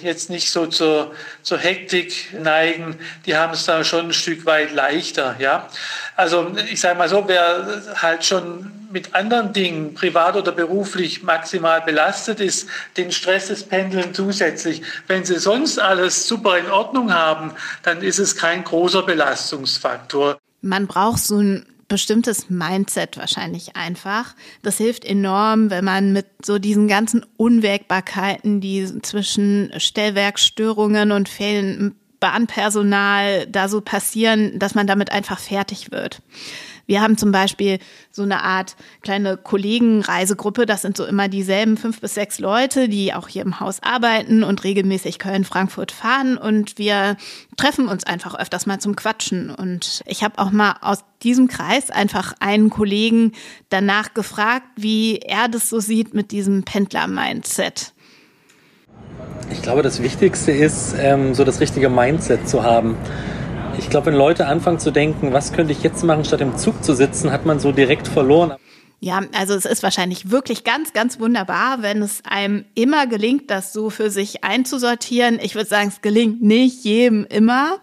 jetzt 0.00 0.30
nicht 0.30 0.50
so 0.50 0.66
zur, 0.66 1.14
zur 1.42 1.58
Hektik 1.58 2.34
neigen, 2.40 2.98
die 3.26 3.36
haben 3.36 3.52
es 3.52 3.64
da 3.64 3.84
schon 3.84 4.06
ein 4.06 4.12
Stück 4.12 4.46
weit 4.46 4.72
leichter. 4.72 5.36
Ja? 5.38 5.68
Also 6.16 6.52
ich 6.70 6.80
sage 6.80 6.98
mal 6.98 7.08
so, 7.08 7.24
wer 7.26 7.82
halt 8.02 8.24
schon 8.24 8.83
mit 8.94 9.14
anderen 9.14 9.52
Dingen, 9.52 9.92
privat 9.92 10.36
oder 10.36 10.52
beruflich, 10.52 11.24
maximal 11.24 11.82
belastet 11.82 12.38
ist, 12.38 12.68
den 12.96 13.10
Stress 13.10 13.48
des 13.48 13.64
Pendeln 13.64 14.14
zusätzlich. 14.14 14.82
Wenn 15.08 15.24
sie 15.24 15.40
sonst 15.40 15.78
alles 15.80 16.28
super 16.28 16.56
in 16.56 16.70
Ordnung 16.70 17.12
haben, 17.12 17.50
dann 17.82 18.02
ist 18.02 18.20
es 18.20 18.36
kein 18.36 18.62
großer 18.62 19.02
Belastungsfaktor. 19.02 20.38
Man 20.62 20.86
braucht 20.86 21.18
so 21.18 21.38
ein 21.38 21.66
bestimmtes 21.88 22.48
Mindset 22.48 23.18
wahrscheinlich 23.18 23.74
einfach. 23.74 24.36
Das 24.62 24.78
hilft 24.78 25.04
enorm, 25.04 25.70
wenn 25.70 25.84
man 25.84 26.12
mit 26.12 26.26
so 26.44 26.60
diesen 26.60 26.86
ganzen 26.86 27.26
Unwägbarkeiten, 27.36 28.60
die 28.60 28.86
zwischen 29.02 29.72
Stellwerkstörungen 29.76 31.10
und 31.10 31.28
fehlendem 31.28 31.96
Bahnpersonal 32.20 33.46
da 33.48 33.68
so 33.68 33.80
passieren, 33.80 34.58
dass 34.58 34.74
man 34.74 34.86
damit 34.86 35.10
einfach 35.12 35.40
fertig 35.40 35.90
wird. 35.90 36.22
Wir 36.86 37.00
haben 37.00 37.16
zum 37.16 37.32
Beispiel 37.32 37.78
so 38.10 38.22
eine 38.22 38.42
Art 38.42 38.76
kleine 39.02 39.36
Kollegenreisegruppe. 39.36 40.66
Das 40.66 40.82
sind 40.82 40.96
so 40.96 41.04
immer 41.04 41.28
dieselben 41.28 41.76
fünf 41.76 42.00
bis 42.00 42.14
sechs 42.14 42.38
Leute, 42.38 42.88
die 42.88 43.14
auch 43.14 43.28
hier 43.28 43.42
im 43.42 43.60
Haus 43.60 43.82
arbeiten 43.82 44.44
und 44.44 44.64
regelmäßig 44.64 45.18
Köln, 45.18 45.44
Frankfurt 45.44 45.92
fahren. 45.92 46.36
Und 46.36 46.78
wir 46.78 47.16
treffen 47.56 47.88
uns 47.88 48.04
einfach 48.04 48.34
öfters 48.34 48.66
mal 48.66 48.78
zum 48.78 48.96
Quatschen. 48.96 49.50
Und 49.50 50.02
ich 50.06 50.22
habe 50.22 50.38
auch 50.38 50.50
mal 50.50 50.76
aus 50.80 51.04
diesem 51.22 51.48
Kreis 51.48 51.90
einfach 51.90 52.34
einen 52.40 52.70
Kollegen 52.70 53.32
danach 53.68 54.14
gefragt, 54.14 54.66
wie 54.76 55.18
er 55.18 55.48
das 55.48 55.68
so 55.68 55.80
sieht 55.80 56.14
mit 56.14 56.30
diesem 56.30 56.64
Pendler-Mindset. 56.64 57.92
Ich 59.50 59.62
glaube, 59.62 59.82
das 59.82 60.02
Wichtigste 60.02 60.52
ist, 60.52 60.94
ähm, 60.98 61.34
so 61.34 61.44
das 61.44 61.60
richtige 61.60 61.88
Mindset 61.88 62.48
zu 62.48 62.62
haben. 62.62 62.96
Ich 63.78 63.90
glaube, 63.90 64.06
wenn 64.06 64.14
Leute 64.14 64.46
anfangen 64.46 64.78
zu 64.78 64.90
denken, 64.90 65.32
was 65.32 65.52
könnte 65.52 65.72
ich 65.72 65.82
jetzt 65.82 66.02
machen, 66.04 66.24
statt 66.24 66.40
im 66.40 66.56
Zug 66.56 66.84
zu 66.84 66.94
sitzen, 66.94 67.32
hat 67.32 67.46
man 67.46 67.58
so 67.58 67.72
direkt 67.72 68.08
verloren. 68.08 68.54
Ja, 69.00 69.20
also 69.36 69.54
es 69.54 69.66
ist 69.66 69.82
wahrscheinlich 69.82 70.30
wirklich 70.30 70.64
ganz, 70.64 70.92
ganz 70.92 71.20
wunderbar, 71.20 71.82
wenn 71.82 72.00
es 72.00 72.22
einem 72.24 72.64
immer 72.74 73.06
gelingt, 73.06 73.50
das 73.50 73.72
so 73.72 73.90
für 73.90 74.10
sich 74.10 74.44
einzusortieren. 74.44 75.38
Ich 75.42 75.54
würde 75.54 75.68
sagen, 75.68 75.88
es 75.88 76.00
gelingt 76.00 76.42
nicht 76.42 76.84
jedem 76.84 77.26
immer. 77.26 77.80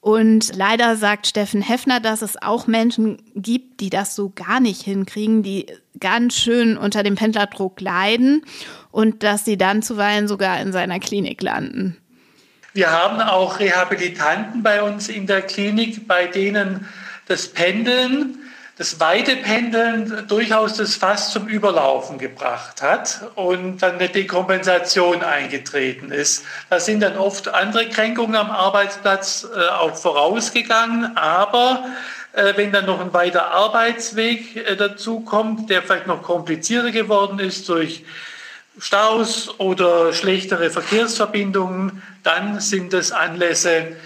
Und 0.00 0.54
leider 0.56 0.96
sagt 0.96 1.28
Steffen 1.28 1.62
Heffner, 1.62 2.00
dass 2.00 2.22
es 2.22 2.40
auch 2.40 2.66
Menschen 2.66 3.18
gibt, 3.34 3.80
die 3.80 3.90
das 3.90 4.16
so 4.16 4.32
gar 4.34 4.60
nicht 4.60 4.82
hinkriegen, 4.82 5.42
die 5.42 5.66
ganz 6.00 6.34
schön 6.34 6.76
unter 6.76 7.02
dem 7.02 7.14
Pendlerdruck 7.14 7.80
leiden 7.80 8.44
und 8.90 9.22
dass 9.22 9.44
sie 9.44 9.56
dann 9.56 9.82
zuweilen 9.82 10.26
sogar 10.26 10.60
in 10.60 10.72
seiner 10.72 10.98
Klinik 10.98 11.40
landen. 11.40 11.96
Wir 12.74 12.90
haben 12.90 13.20
auch 13.20 13.60
Rehabilitanten 13.60 14.62
bei 14.62 14.82
uns 14.82 15.10
in 15.10 15.26
der 15.26 15.42
Klinik, 15.42 16.08
bei 16.08 16.26
denen 16.26 16.88
das 17.28 17.48
Pendeln, 17.48 18.38
das 18.78 18.98
weite 18.98 19.36
Pendeln 19.36 20.26
durchaus 20.26 20.78
das 20.78 20.94
Fass 20.94 21.32
zum 21.32 21.48
Überlaufen 21.48 22.16
gebracht 22.16 22.80
hat 22.80 23.28
und 23.34 23.82
dann 23.82 23.96
eine 23.96 24.08
Dekompensation 24.08 25.22
eingetreten 25.22 26.10
ist. 26.10 26.46
Da 26.70 26.80
sind 26.80 27.00
dann 27.00 27.18
oft 27.18 27.48
andere 27.52 27.90
Kränkungen 27.90 28.36
am 28.36 28.50
Arbeitsplatz 28.50 29.46
äh, 29.54 29.68
auch 29.68 29.94
vorausgegangen, 29.94 31.14
aber 31.18 31.84
äh, 32.32 32.54
wenn 32.56 32.72
dann 32.72 32.86
noch 32.86 33.02
ein 33.02 33.12
weiter 33.12 33.50
Arbeitsweg 33.50 34.56
äh, 34.56 34.76
dazu 34.76 35.20
kommt, 35.20 35.68
der 35.68 35.82
vielleicht 35.82 36.06
noch 36.06 36.22
komplizierter 36.22 36.90
geworden 36.90 37.38
ist 37.38 37.68
durch 37.68 38.02
Staus 38.78 39.58
oder 39.58 40.12
schlechtere 40.12 40.70
Verkehrsverbindungen, 40.70 42.02
dann 42.22 42.60
sind 42.60 42.94
es 42.94 43.12
Anlässe, 43.12 43.96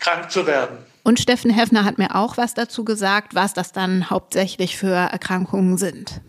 krank 0.00 0.30
zu 0.30 0.46
werden. 0.46 0.78
Und 1.04 1.20
Steffen 1.20 1.52
Heffner 1.52 1.84
hat 1.84 1.98
mir 1.98 2.16
auch 2.16 2.36
was 2.36 2.54
dazu 2.54 2.84
gesagt, 2.84 3.36
was 3.36 3.54
das 3.54 3.70
dann 3.70 4.10
hauptsächlich 4.10 4.76
für 4.76 4.92
Erkrankungen 4.92 5.78
sind. 5.78 6.20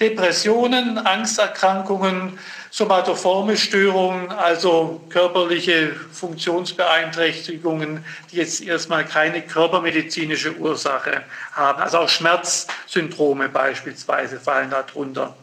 Depressionen, 0.00 0.98
Angsterkrankungen, 0.98 2.38
somatoforme 2.70 3.56
Störungen, 3.56 4.30
also 4.30 5.00
körperliche 5.08 5.94
Funktionsbeeinträchtigungen, 6.12 8.04
die 8.30 8.36
jetzt 8.36 8.62
erstmal 8.62 9.04
keine 9.04 9.42
körpermedizinische 9.42 10.56
Ursache 10.56 11.22
haben. 11.52 11.80
Also 11.80 11.98
auch 11.98 12.08
Schmerzsyndrome 12.08 13.48
beispielsweise 13.48 14.40
fallen 14.40 14.70
darunter. 14.70 15.34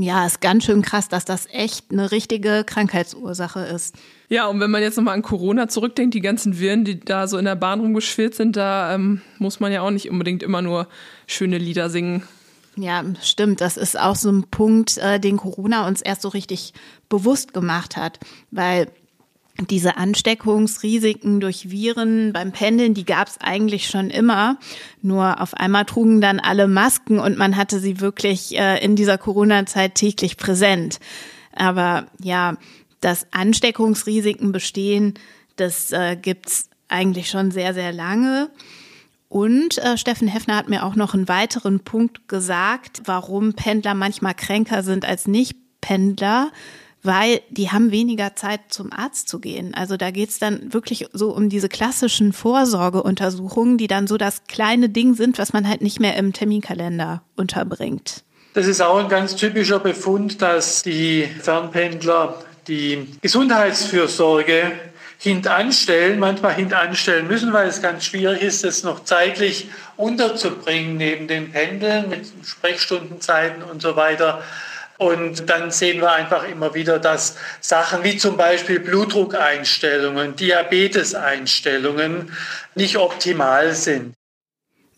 Ja, 0.00 0.24
ist 0.24 0.40
ganz 0.40 0.64
schön 0.64 0.80
krass, 0.80 1.08
dass 1.08 1.24
das 1.24 1.46
echt 1.50 1.86
eine 1.90 2.12
richtige 2.12 2.62
Krankheitsursache 2.64 3.58
ist. 3.58 3.96
Ja, 4.28 4.46
und 4.46 4.60
wenn 4.60 4.70
man 4.70 4.80
jetzt 4.80 4.96
nochmal 4.96 5.14
an 5.14 5.22
Corona 5.22 5.66
zurückdenkt, 5.66 6.14
die 6.14 6.20
ganzen 6.20 6.60
Viren, 6.60 6.84
die 6.84 7.00
da 7.00 7.26
so 7.26 7.36
in 7.36 7.46
der 7.46 7.56
Bahn 7.56 7.80
rumgeschwirrt 7.80 8.36
sind, 8.36 8.54
da 8.54 8.94
ähm, 8.94 9.22
muss 9.38 9.58
man 9.58 9.72
ja 9.72 9.82
auch 9.82 9.90
nicht 9.90 10.08
unbedingt 10.08 10.44
immer 10.44 10.62
nur 10.62 10.86
schöne 11.26 11.58
Lieder 11.58 11.90
singen. 11.90 12.22
Ja, 12.76 13.02
stimmt. 13.20 13.60
Das 13.60 13.76
ist 13.76 13.98
auch 13.98 14.14
so 14.14 14.30
ein 14.30 14.44
Punkt, 14.44 14.98
äh, 14.98 15.18
den 15.18 15.36
Corona 15.36 15.88
uns 15.88 16.00
erst 16.00 16.22
so 16.22 16.28
richtig 16.28 16.74
bewusst 17.08 17.52
gemacht 17.52 17.96
hat, 17.96 18.20
weil 18.52 18.86
diese 19.66 19.96
Ansteckungsrisiken 19.96 21.40
durch 21.40 21.70
Viren 21.70 22.32
beim 22.32 22.52
Pendeln, 22.52 22.94
die 22.94 23.04
gab 23.04 23.28
es 23.28 23.38
eigentlich 23.40 23.88
schon 23.88 24.10
immer. 24.10 24.58
Nur 25.02 25.40
auf 25.40 25.54
einmal 25.54 25.84
trugen 25.84 26.20
dann 26.20 26.38
alle 26.38 26.68
Masken 26.68 27.18
und 27.18 27.36
man 27.36 27.56
hatte 27.56 27.80
sie 27.80 28.00
wirklich 28.00 28.56
äh, 28.56 28.82
in 28.84 28.94
dieser 28.94 29.18
Corona-Zeit 29.18 29.96
täglich 29.96 30.36
präsent. 30.36 31.00
Aber 31.54 32.06
ja, 32.22 32.56
dass 33.00 33.26
Ansteckungsrisiken 33.32 34.52
bestehen, 34.52 35.14
das 35.56 35.92
äh, 35.92 36.16
gibt's 36.16 36.70
eigentlich 36.88 37.28
schon 37.28 37.50
sehr, 37.50 37.74
sehr 37.74 37.92
lange. 37.92 38.50
Und 39.28 39.78
äh, 39.78 39.98
Steffen 39.98 40.28
Heffner 40.28 40.56
hat 40.56 40.68
mir 40.68 40.84
auch 40.84 40.94
noch 40.94 41.14
einen 41.14 41.28
weiteren 41.28 41.80
Punkt 41.80 42.28
gesagt, 42.28 43.02
warum 43.04 43.52
Pendler 43.52 43.94
manchmal 43.94 44.34
kränker 44.34 44.82
sind 44.82 45.04
als 45.04 45.26
Nicht-Pendler 45.26 46.50
weil 47.08 47.40
die 47.48 47.70
haben 47.70 47.90
weniger 47.90 48.36
Zeit 48.36 48.60
zum 48.68 48.92
Arzt 48.92 49.30
zu 49.30 49.38
gehen. 49.40 49.72
Also 49.72 49.96
da 49.96 50.10
geht's 50.10 50.38
dann 50.38 50.74
wirklich 50.74 51.06
so 51.14 51.30
um 51.30 51.48
diese 51.48 51.70
klassischen 51.70 52.34
Vorsorgeuntersuchungen, 52.34 53.78
die 53.78 53.86
dann 53.86 54.06
so 54.06 54.18
das 54.18 54.44
kleine 54.46 54.90
Ding 54.90 55.14
sind, 55.14 55.38
was 55.38 55.54
man 55.54 55.66
halt 55.66 55.80
nicht 55.80 56.00
mehr 56.00 56.16
im 56.18 56.34
Terminkalender 56.34 57.22
unterbringt. 57.34 58.24
Das 58.52 58.66
ist 58.66 58.82
auch 58.82 58.98
ein 58.98 59.08
ganz 59.08 59.36
typischer 59.36 59.78
Befund, 59.78 60.42
dass 60.42 60.82
die 60.82 61.26
Fernpendler 61.40 62.44
die 62.68 63.08
Gesundheitsfürsorge 63.22 64.72
hintanstellen, 65.16 66.18
manchmal 66.18 66.56
hintanstellen 66.56 67.26
müssen, 67.26 67.54
weil 67.54 67.68
es 67.68 67.80
ganz 67.80 68.04
schwierig 68.04 68.42
ist, 68.42 68.64
das 68.64 68.82
noch 68.82 69.04
zeitlich 69.04 69.68
unterzubringen 69.96 70.98
neben 70.98 71.26
den 71.26 71.52
Pendeln 71.52 72.10
mit 72.10 72.26
Sprechstundenzeiten 72.44 73.62
und 73.62 73.80
so 73.80 73.96
weiter. 73.96 74.42
Und 74.98 75.48
dann 75.48 75.70
sehen 75.70 76.00
wir 76.00 76.12
einfach 76.12 76.46
immer 76.48 76.74
wieder, 76.74 76.98
dass 76.98 77.36
Sachen 77.60 78.02
wie 78.02 78.16
zum 78.16 78.36
Beispiel 78.36 78.80
Blutdruckeinstellungen, 78.80 80.34
Diabeteseinstellungen 80.34 82.32
nicht 82.74 82.96
optimal 82.96 83.74
sind. 83.74 84.17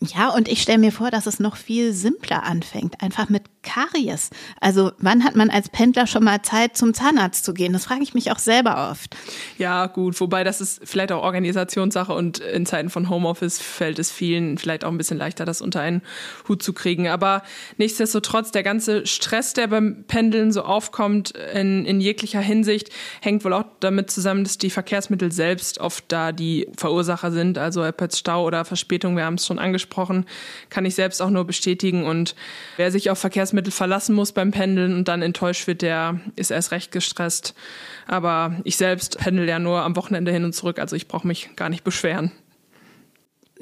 Ja, 0.03 0.29
und 0.29 0.47
ich 0.47 0.63
stelle 0.63 0.79
mir 0.79 0.91
vor, 0.91 1.11
dass 1.11 1.27
es 1.27 1.39
noch 1.39 1.55
viel 1.55 1.93
simpler 1.93 2.41
anfängt, 2.41 3.03
einfach 3.03 3.29
mit 3.29 3.43
Karies. 3.61 4.31
Also 4.59 4.93
wann 4.97 5.23
hat 5.23 5.35
man 5.35 5.51
als 5.51 5.69
Pendler 5.69 6.07
schon 6.07 6.23
mal 6.23 6.41
Zeit, 6.41 6.75
zum 6.75 6.95
Zahnarzt 6.95 7.45
zu 7.45 7.53
gehen? 7.53 7.71
Das 7.71 7.85
frage 7.85 8.01
ich 8.01 8.15
mich 8.15 8.31
auch 8.31 8.39
selber 8.39 8.89
oft. 8.89 9.15
Ja, 9.59 9.85
gut, 9.85 10.19
wobei 10.19 10.43
das 10.43 10.59
ist 10.59 10.81
vielleicht 10.85 11.11
auch 11.11 11.21
Organisationssache 11.21 12.13
und 12.13 12.39
in 12.39 12.65
Zeiten 12.65 12.89
von 12.89 13.09
Homeoffice 13.09 13.59
fällt 13.59 13.99
es 13.99 14.11
vielen 14.11 14.57
vielleicht 14.57 14.83
auch 14.85 14.89
ein 14.89 14.97
bisschen 14.97 15.19
leichter, 15.19 15.45
das 15.45 15.61
unter 15.61 15.81
einen 15.81 16.01
Hut 16.47 16.63
zu 16.63 16.73
kriegen. 16.73 17.07
Aber 17.07 17.43
nichtsdestotrotz, 17.77 18.49
der 18.49 18.63
ganze 18.63 19.05
Stress, 19.05 19.53
der 19.53 19.67
beim 19.67 20.05
Pendeln 20.07 20.51
so 20.51 20.63
aufkommt, 20.63 21.29
in, 21.53 21.85
in 21.85 22.01
jeglicher 22.01 22.41
Hinsicht, 22.41 22.89
hängt 23.21 23.45
wohl 23.45 23.53
auch 23.53 23.65
damit 23.79 24.09
zusammen, 24.09 24.45
dass 24.45 24.57
die 24.57 24.71
Verkehrsmittel 24.71 25.31
selbst 25.31 25.77
oft 25.77 26.05
da 26.07 26.31
die 26.31 26.67
Verursacher 26.75 27.31
sind. 27.31 27.59
Also 27.59 27.85
ob 27.85 28.01
jetzt 28.01 28.17
Stau 28.17 28.47
oder 28.47 28.65
Verspätung, 28.65 29.15
wir 29.15 29.25
haben 29.25 29.35
es 29.35 29.45
schon 29.45 29.59
angesprochen 29.59 29.90
angesprochen, 29.91 30.25
kann 30.69 30.85
ich 30.85 30.95
selbst 30.95 31.21
auch 31.21 31.29
nur 31.29 31.45
bestätigen. 31.45 32.05
Und 32.05 32.35
wer 32.77 32.91
sich 32.91 33.09
auf 33.09 33.19
Verkehrsmittel 33.19 33.71
verlassen 33.71 34.15
muss 34.15 34.31
beim 34.31 34.51
Pendeln 34.51 34.95
und 34.95 35.07
dann 35.07 35.21
enttäuscht 35.21 35.67
wird, 35.67 35.81
der 35.81 36.19
ist 36.35 36.51
erst 36.51 36.71
recht 36.71 36.91
gestresst. 36.91 37.53
Aber 38.07 38.59
ich 38.63 38.77
selbst 38.77 39.17
pendel 39.17 39.47
ja 39.47 39.59
nur 39.59 39.81
am 39.81 39.95
Wochenende 39.95 40.31
hin 40.31 40.45
und 40.45 40.53
zurück, 40.53 40.79
also 40.79 40.95
ich 40.95 41.07
brauche 41.07 41.27
mich 41.27 41.49
gar 41.55 41.69
nicht 41.69 41.83
beschweren. 41.83 42.31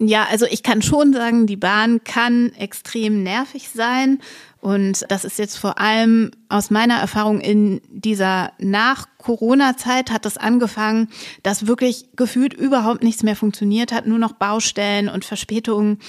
Ja, 0.01 0.27
also 0.31 0.45
ich 0.49 0.63
kann 0.63 0.81
schon 0.81 1.11
sagen, 1.11 1.45
die 1.45 1.57
Bahn 1.57 2.01
kann 2.05 2.53
extrem 2.53 3.21
nervig 3.21 3.67
sein. 3.67 4.19
Und 4.61 5.05
das 5.07 5.23
ist 5.23 5.39
jetzt 5.39 5.57
vor 5.57 5.79
allem 5.79 6.31
aus 6.49 6.69
meiner 6.69 6.95
Erfahrung 6.95 7.39
in 7.39 7.81
dieser 7.89 8.51
Nach-Corona-Zeit 8.59 10.11
hat 10.11 10.25
das 10.25 10.37
angefangen, 10.37 11.07
dass 11.43 11.65
wirklich 11.67 12.09
gefühlt 12.17 12.53
überhaupt 12.53 13.01
nichts 13.01 13.23
mehr 13.23 13.37
funktioniert 13.37 13.93
hat, 13.93 14.05
nur 14.05 14.19
noch 14.19 14.33
Baustellen 14.33 15.07
und 15.07 15.23
Verspätungen. 15.23 15.99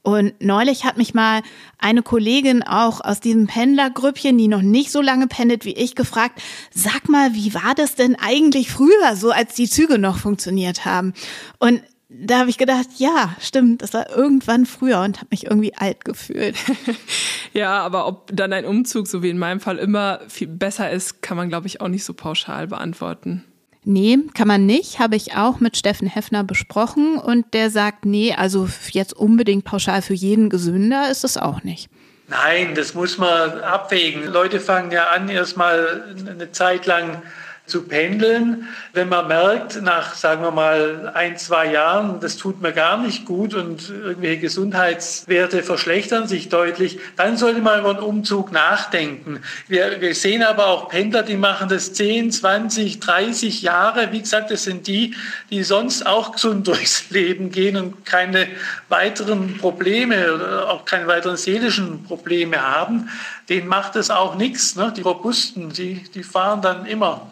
Und 0.00 0.32
neulich 0.40 0.86
hat 0.86 0.96
mich 0.96 1.12
mal 1.12 1.42
eine 1.78 2.02
Kollegin 2.02 2.62
auch 2.62 3.02
aus 3.04 3.20
diesem 3.20 3.46
Pendlergrüppchen, 3.46 4.38
die 4.38 4.48
noch 4.48 4.62
nicht 4.62 4.90
so 4.90 5.02
lange 5.02 5.26
pendelt 5.26 5.66
wie 5.66 5.74
ich, 5.74 5.94
gefragt, 5.94 6.40
sag 6.72 7.10
mal, 7.10 7.34
wie 7.34 7.52
war 7.52 7.74
das 7.76 7.94
denn 7.94 8.16
eigentlich 8.16 8.70
früher, 8.70 9.16
so 9.16 9.32
als 9.32 9.54
die 9.54 9.68
Züge 9.68 9.98
noch 9.98 10.16
funktioniert 10.16 10.86
haben? 10.86 11.12
Und 11.58 11.82
da 12.08 12.38
habe 12.38 12.50
ich 12.50 12.56
gedacht, 12.56 12.86
ja, 12.96 13.36
stimmt, 13.38 13.82
das 13.82 13.92
war 13.92 14.08
irgendwann 14.08 14.64
früher 14.64 15.00
und 15.00 15.18
habe 15.18 15.28
mich 15.30 15.44
irgendwie 15.44 15.74
alt 15.74 16.04
gefühlt. 16.04 16.56
ja, 17.52 17.80
aber 17.80 18.06
ob 18.06 18.30
dann 18.32 18.52
ein 18.52 18.64
Umzug, 18.64 19.06
so 19.06 19.22
wie 19.22 19.28
in 19.28 19.38
meinem 19.38 19.60
Fall, 19.60 19.76
immer 19.78 20.20
viel 20.28 20.48
besser 20.48 20.90
ist, 20.90 21.22
kann 21.22 21.36
man, 21.36 21.50
glaube 21.50 21.66
ich, 21.66 21.80
auch 21.80 21.88
nicht 21.88 22.04
so 22.04 22.14
pauschal 22.14 22.66
beantworten. 22.66 23.44
Nee, 23.84 24.18
kann 24.34 24.48
man 24.48 24.66
nicht. 24.66 24.98
Habe 24.98 25.16
ich 25.16 25.34
auch 25.36 25.60
mit 25.60 25.76
Steffen 25.76 26.08
Heffner 26.08 26.44
besprochen 26.44 27.18
und 27.18 27.52
der 27.54 27.70
sagt, 27.70 28.04
nee, 28.04 28.34
also 28.34 28.68
jetzt 28.90 29.14
unbedingt 29.14 29.64
pauschal 29.64 30.02
für 30.02 30.14
jeden 30.14 30.50
gesünder 30.50 31.10
ist 31.10 31.24
es 31.24 31.36
auch 31.36 31.62
nicht. 31.62 31.88
Nein, 32.28 32.74
das 32.74 32.92
muss 32.94 33.16
man 33.16 33.60
abwägen. 33.60 34.26
Leute 34.26 34.60
fangen 34.60 34.90
ja 34.90 35.04
an, 35.08 35.28
erstmal 35.28 36.14
eine 36.28 36.52
Zeit 36.52 36.84
lang 36.84 37.22
zu 37.68 37.82
pendeln. 37.82 38.68
Wenn 38.92 39.08
man 39.08 39.28
merkt, 39.28 39.80
nach, 39.82 40.14
sagen 40.14 40.42
wir 40.42 40.50
mal, 40.50 41.12
ein, 41.14 41.36
zwei 41.36 41.72
Jahren, 41.72 42.20
das 42.20 42.36
tut 42.36 42.60
mir 42.60 42.72
gar 42.72 42.98
nicht 42.98 43.24
gut 43.24 43.54
und 43.54 43.90
irgendwelche 43.90 44.38
Gesundheitswerte 44.38 45.62
verschlechtern 45.62 46.26
sich 46.26 46.48
deutlich, 46.48 46.98
dann 47.16 47.36
sollte 47.36 47.60
man 47.60 47.80
über 47.80 47.90
einen 47.90 48.00
Umzug 48.00 48.52
nachdenken. 48.52 49.40
Wir, 49.68 50.00
wir 50.00 50.14
sehen 50.14 50.42
aber 50.42 50.66
auch 50.66 50.88
Pendler, 50.88 51.22
die 51.22 51.36
machen 51.36 51.68
das 51.68 51.92
10, 51.92 52.32
20, 52.32 53.00
30 53.00 53.62
Jahre. 53.62 54.12
Wie 54.12 54.20
gesagt, 54.20 54.50
das 54.50 54.64
sind 54.64 54.86
die, 54.86 55.14
die 55.50 55.62
sonst 55.62 56.06
auch 56.06 56.32
gesund 56.32 56.66
durchs 56.66 57.10
Leben 57.10 57.50
gehen 57.50 57.76
und 57.76 58.04
keine 58.04 58.48
weiteren 58.88 59.58
Probleme 59.58 60.34
oder 60.34 60.70
auch 60.70 60.84
keine 60.84 61.06
weiteren 61.06 61.36
seelischen 61.36 62.04
Probleme 62.04 62.60
haben. 62.60 63.08
Denen 63.48 63.68
macht 63.68 63.96
es 63.96 64.10
auch 64.10 64.34
nichts. 64.34 64.76
Ne? 64.76 64.92
Die 64.96 65.02
Robusten, 65.02 65.70
die, 65.72 66.04
die 66.14 66.22
fahren 66.22 66.62
dann 66.62 66.86
immer. 66.86 67.30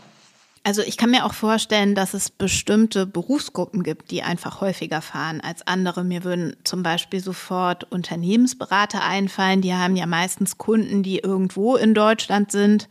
Also 0.66 0.82
ich 0.82 0.96
kann 0.96 1.12
mir 1.12 1.24
auch 1.24 1.32
vorstellen, 1.32 1.94
dass 1.94 2.12
es 2.12 2.28
bestimmte 2.28 3.06
Berufsgruppen 3.06 3.84
gibt, 3.84 4.10
die 4.10 4.24
einfach 4.24 4.60
häufiger 4.60 5.00
fahren 5.00 5.40
als 5.40 5.64
andere. 5.64 6.02
Mir 6.02 6.24
würden 6.24 6.56
zum 6.64 6.82
Beispiel 6.82 7.20
sofort 7.20 7.84
Unternehmensberater 7.84 9.04
einfallen. 9.04 9.60
Die 9.60 9.74
haben 9.74 9.94
ja 9.94 10.06
meistens 10.06 10.58
Kunden, 10.58 11.04
die 11.04 11.20
irgendwo 11.20 11.76
in 11.76 11.94
Deutschland 11.94 12.50
sind. 12.50 12.88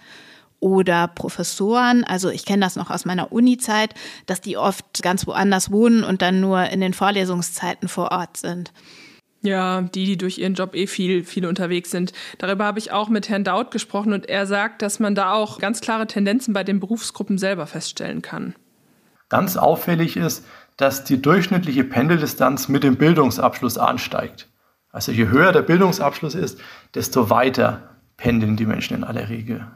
Oder 0.62 1.10
Professoren. 1.10 2.06
Also 2.06 2.30
ich 2.30 2.46
kenne 2.46 2.64
das 2.64 2.78
noch 2.78 2.90
aus 2.90 3.04
meiner 3.04 3.34
Uni-Zeit, 3.34 3.94
dass 4.26 4.40
die 4.40 4.56
oft 4.56 5.04
ganz 5.04 5.28
woanders 5.28 5.70
wohnen 5.70 6.06
und 6.06 6.22
dann 6.22 6.40
nur 6.40 6.70
in 6.70 6.80
den 6.80 6.94
Vorlesungszeiten 6.94 7.90
vor 7.90 8.14
Ort 8.14 8.38
sind. 8.38 8.72
Ja, 9.46 9.82
die, 9.82 10.06
die 10.06 10.18
durch 10.18 10.40
ihren 10.40 10.56
Job 10.56 10.76
eh 10.76 10.88
viel, 10.88 11.24
viel 11.24 11.46
unterwegs 11.46 11.92
sind. 11.92 12.14
Darüber 12.40 12.66
habe 12.66 12.80
ich 12.80 12.92
auch 12.92 13.10
mit 13.10 13.30
Herrn 13.30 13.44
Daut 13.44 13.72
gesprochen 13.72 14.12
und 14.12 14.28
er 14.28 14.48
sagt, 14.48 14.82
dass 14.82 15.00
man 15.00 15.16
da 15.16 15.34
auch 15.34 15.60
ganz 15.60 15.82
klare 15.82 16.08
Tendenzen 16.08 16.54
bei 16.54 16.64
den 16.64 16.80
Berufsgruppen 16.80 17.38
selber 17.38 17.68
feststellen 17.68 18.22
kann. 18.22 18.56
Ganz 19.30 19.56
auffällig 19.56 20.18
ist, 20.18 20.46
dass 20.78 21.04
die 21.04 21.22
durchschnittliche 21.22 21.84
Pendeldistanz 21.84 22.68
mit 22.68 22.84
dem 22.84 22.98
Bildungsabschluss 22.98 23.78
ansteigt. 23.78 24.50
Also 24.92 25.12
je 25.12 25.28
höher 25.28 25.52
der 25.52 25.62
Bildungsabschluss 25.62 26.36
ist, 26.36 26.60
desto 26.94 27.30
weiter 27.30 27.96
pendeln 28.18 28.56
die 28.56 28.66
Menschen 28.66 28.98
in 28.98 29.04
aller 29.04 29.30
Regel. 29.30 29.68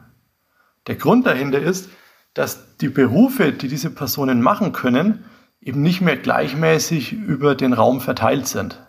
Der 0.86 0.96
Grund 0.96 1.26
dahinter 1.26 1.60
ist, 1.60 1.90
dass 2.34 2.76
die 2.78 2.88
Berufe, 2.88 3.52
die 3.52 3.68
diese 3.68 3.90
Personen 3.90 4.40
machen 4.40 4.72
können, 4.72 5.24
eben 5.60 5.82
nicht 5.82 6.00
mehr 6.00 6.16
gleichmäßig 6.16 7.12
über 7.12 7.54
den 7.54 7.72
Raum 7.72 8.00
verteilt 8.00 8.46
sind. 8.46 8.80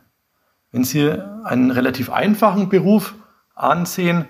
Wenn 0.71 0.84
Sie 0.84 1.12
einen 1.43 1.71
relativ 1.71 2.10
einfachen 2.10 2.69
Beruf 2.69 3.15
ansehen, 3.55 4.25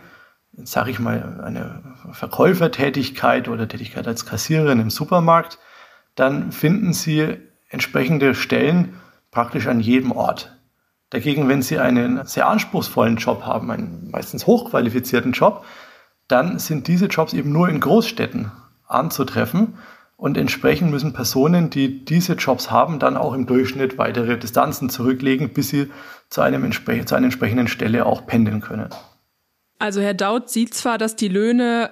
sage 0.54 0.92
ich 0.92 1.00
mal 1.00 1.42
eine 1.44 1.96
Verkäufertätigkeit 2.12 3.48
oder 3.48 3.68
Tätigkeit 3.68 4.08
als 4.08 4.26
Kassiererin 4.26 4.80
im 4.80 4.90
Supermarkt, 4.90 5.60
dann 6.16 6.52
finden 6.52 6.94
Sie 6.94 7.38
entsprechende 7.70 8.36
Stellen 8.36 8.96
praktisch 9.30 9.68
an 9.68 9.80
jedem 9.80 10.12
Ort. 10.12 10.58
Dagegen, 11.10 11.48
wenn 11.48 11.62
Sie 11.62 11.78
einen 11.78 12.26
sehr 12.26 12.48
anspruchsvollen 12.48 13.18
Job 13.18 13.44
haben, 13.46 13.72
einen 13.72 14.10
meistens 14.12 14.48
hochqualifizierten 14.48 15.34
Job, 15.34 15.66
dann 16.28 16.60
sind 16.60 16.88
diese 16.88 17.06
Jobs 17.06 17.34
eben 17.34 17.52
nur 17.52 17.70
in 17.70 17.80
Großstädten 17.80 18.52
anzutreffen 18.88 19.78
und 20.22 20.38
entsprechend 20.38 20.92
müssen 20.92 21.14
Personen, 21.14 21.72
die 21.72 22.06
diese 22.06 22.34
Jobs 22.34 22.70
haben, 22.70 23.00
dann 23.00 23.18
auch 23.18 23.34
im 23.34 23.48
Durchschnitt 23.48 23.98
weitere 23.98 24.38
Distanzen 24.38 24.92
zurücklegen, 24.92 25.50
bis 25.50 25.70
sie 25.70 25.88
zu, 26.30 26.42
einem, 26.42 26.72
zu 26.72 27.16
einer 27.16 27.26
entsprechenden 27.26 27.68
Stelle 27.68 28.06
auch 28.06 28.28
pendeln 28.28 28.62
können. 28.62 28.90
Also 29.80 30.00
Herr 30.00 30.14
Daut 30.14 30.52
sieht 30.52 30.76
zwar, 30.76 31.00
dass 31.00 31.16
die 31.16 31.28
Löhne 31.28 31.90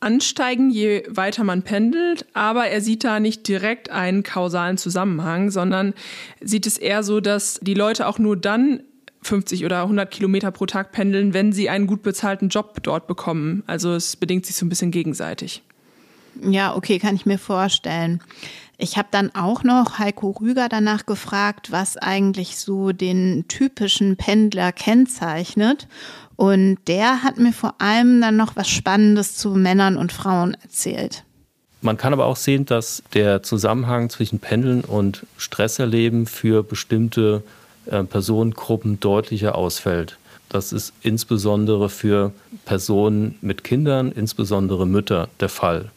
ansteigen, 0.00 0.70
je 0.70 1.02
weiter 1.10 1.44
man 1.44 1.64
pendelt, 1.64 2.24
aber 2.32 2.66
er 2.66 2.80
sieht 2.80 3.04
da 3.04 3.20
nicht 3.20 3.46
direkt 3.46 3.90
einen 3.90 4.22
kausalen 4.22 4.78
Zusammenhang, 4.78 5.50
sondern 5.50 5.92
sieht 6.40 6.66
es 6.66 6.78
eher 6.78 7.02
so, 7.02 7.20
dass 7.20 7.60
die 7.60 7.74
Leute 7.74 8.06
auch 8.06 8.18
nur 8.18 8.38
dann 8.38 8.84
50 9.20 9.66
oder 9.66 9.82
100 9.82 10.10
Kilometer 10.10 10.50
pro 10.50 10.64
Tag 10.64 10.92
pendeln, 10.92 11.34
wenn 11.34 11.52
sie 11.52 11.68
einen 11.68 11.86
gut 11.86 12.02
bezahlten 12.02 12.48
Job 12.48 12.78
dort 12.82 13.06
bekommen. 13.06 13.64
Also 13.66 13.92
es 13.92 14.16
bedingt 14.16 14.46
sich 14.46 14.56
so 14.56 14.64
ein 14.64 14.70
bisschen 14.70 14.92
gegenseitig. 14.92 15.62
Ja, 16.42 16.76
okay, 16.76 16.98
kann 16.98 17.14
ich 17.14 17.26
mir 17.26 17.38
vorstellen. 17.38 18.20
Ich 18.78 18.98
habe 18.98 19.08
dann 19.10 19.34
auch 19.34 19.64
noch 19.64 19.98
Heiko 19.98 20.30
Rüger 20.30 20.68
danach 20.68 21.06
gefragt, 21.06 21.72
was 21.72 21.96
eigentlich 21.96 22.58
so 22.58 22.92
den 22.92 23.46
typischen 23.48 24.16
Pendler 24.16 24.70
kennzeichnet. 24.72 25.88
Und 26.36 26.76
der 26.86 27.22
hat 27.22 27.38
mir 27.38 27.52
vor 27.52 27.74
allem 27.78 28.20
dann 28.20 28.36
noch 28.36 28.56
was 28.56 28.68
Spannendes 28.68 29.36
zu 29.36 29.50
Männern 29.54 29.96
und 29.96 30.12
Frauen 30.12 30.54
erzählt. 30.62 31.24
Man 31.80 31.96
kann 31.96 32.12
aber 32.12 32.26
auch 32.26 32.36
sehen, 32.36 32.66
dass 32.66 33.02
der 33.14 33.42
Zusammenhang 33.42 34.10
zwischen 34.10 34.40
Pendeln 34.40 34.82
und 34.82 35.26
Stresserleben 35.38 36.26
für 36.26 36.62
bestimmte 36.62 37.42
äh, 37.86 38.02
Personengruppen 38.02 39.00
deutlicher 39.00 39.54
ausfällt. 39.54 40.18
Das 40.48 40.72
ist 40.72 40.92
insbesondere 41.02 41.88
für 41.88 42.32
Personen 42.64 43.36
mit 43.40 43.64
Kindern, 43.64 44.12
insbesondere 44.12 44.86
Mütter, 44.86 45.28
der 45.40 45.48
Fall. 45.48 45.90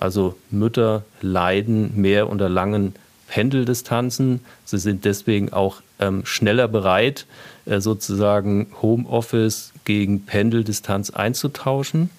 Also 0.00 0.34
Mütter 0.50 1.04
leiden 1.20 2.00
mehr 2.00 2.28
unter 2.28 2.48
langen 2.48 2.94
Pendeldistanzen. 3.28 4.40
Sie 4.64 4.78
sind 4.78 5.04
deswegen 5.04 5.52
auch 5.52 5.82
ähm, 6.00 6.24
schneller 6.24 6.68
bereit, 6.68 7.26
äh, 7.66 7.80
sozusagen 7.80 8.68
Homeoffice 8.80 9.72
gegen 9.84 10.24
Pendeldistanz 10.24 11.10
einzutauschen. 11.10 12.10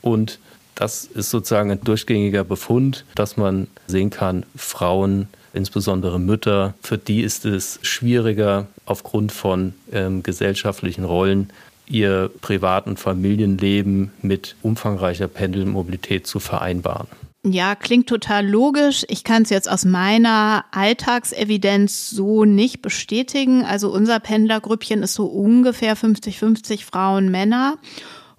Und 0.00 0.38
das 0.74 1.04
ist 1.04 1.30
sozusagen 1.30 1.70
ein 1.70 1.82
durchgängiger 1.82 2.44
Befund, 2.44 3.04
dass 3.14 3.36
man 3.36 3.68
sehen 3.86 4.10
kann, 4.10 4.46
Frauen, 4.56 5.28
insbesondere 5.52 6.18
Mütter, 6.18 6.74
für 6.82 6.98
die 6.98 7.20
ist 7.20 7.44
es 7.44 7.78
schwieriger 7.82 8.68
aufgrund 8.86 9.32
von 9.32 9.74
ähm, 9.92 10.22
gesellschaftlichen 10.22 11.04
Rollen 11.04 11.50
ihr 11.90 12.30
Privat- 12.40 12.86
und 12.86 12.98
Familienleben 12.98 14.12
mit 14.22 14.56
umfangreicher 14.62 15.28
Pendelmobilität 15.28 16.26
zu 16.26 16.40
vereinbaren. 16.40 17.08
Ja, 17.44 17.76
klingt 17.76 18.08
total 18.08 18.46
logisch. 18.46 19.04
Ich 19.08 19.22
kann 19.24 19.42
es 19.42 19.50
jetzt 19.50 19.70
aus 19.70 19.84
meiner 19.84 20.64
Alltagsevidenz 20.72 22.10
so 22.10 22.44
nicht 22.44 22.82
bestätigen. 22.82 23.64
Also 23.64 23.92
unser 23.92 24.18
Pendlergrüppchen 24.18 25.02
ist 25.02 25.14
so 25.14 25.26
ungefähr 25.26 25.96
50-50 25.96 26.84
Frauen, 26.84 27.30
Männer. 27.30 27.76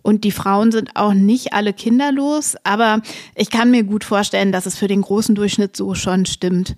Und 0.02 0.24
die 0.24 0.32
Frauen 0.32 0.72
sind 0.72 0.96
auch 0.96 1.14
nicht 1.14 1.54
alle 1.54 1.74
kinderlos, 1.74 2.56
aber 2.64 3.02
ich 3.36 3.50
kann 3.50 3.70
mir 3.70 3.84
gut 3.84 4.04
vorstellen, 4.04 4.52
dass 4.52 4.66
es 4.66 4.78
für 4.78 4.88
den 4.88 5.02
großen 5.02 5.36
Durchschnitt 5.36 5.76
so 5.76 5.94
schon 5.94 6.26
stimmt. 6.26 6.76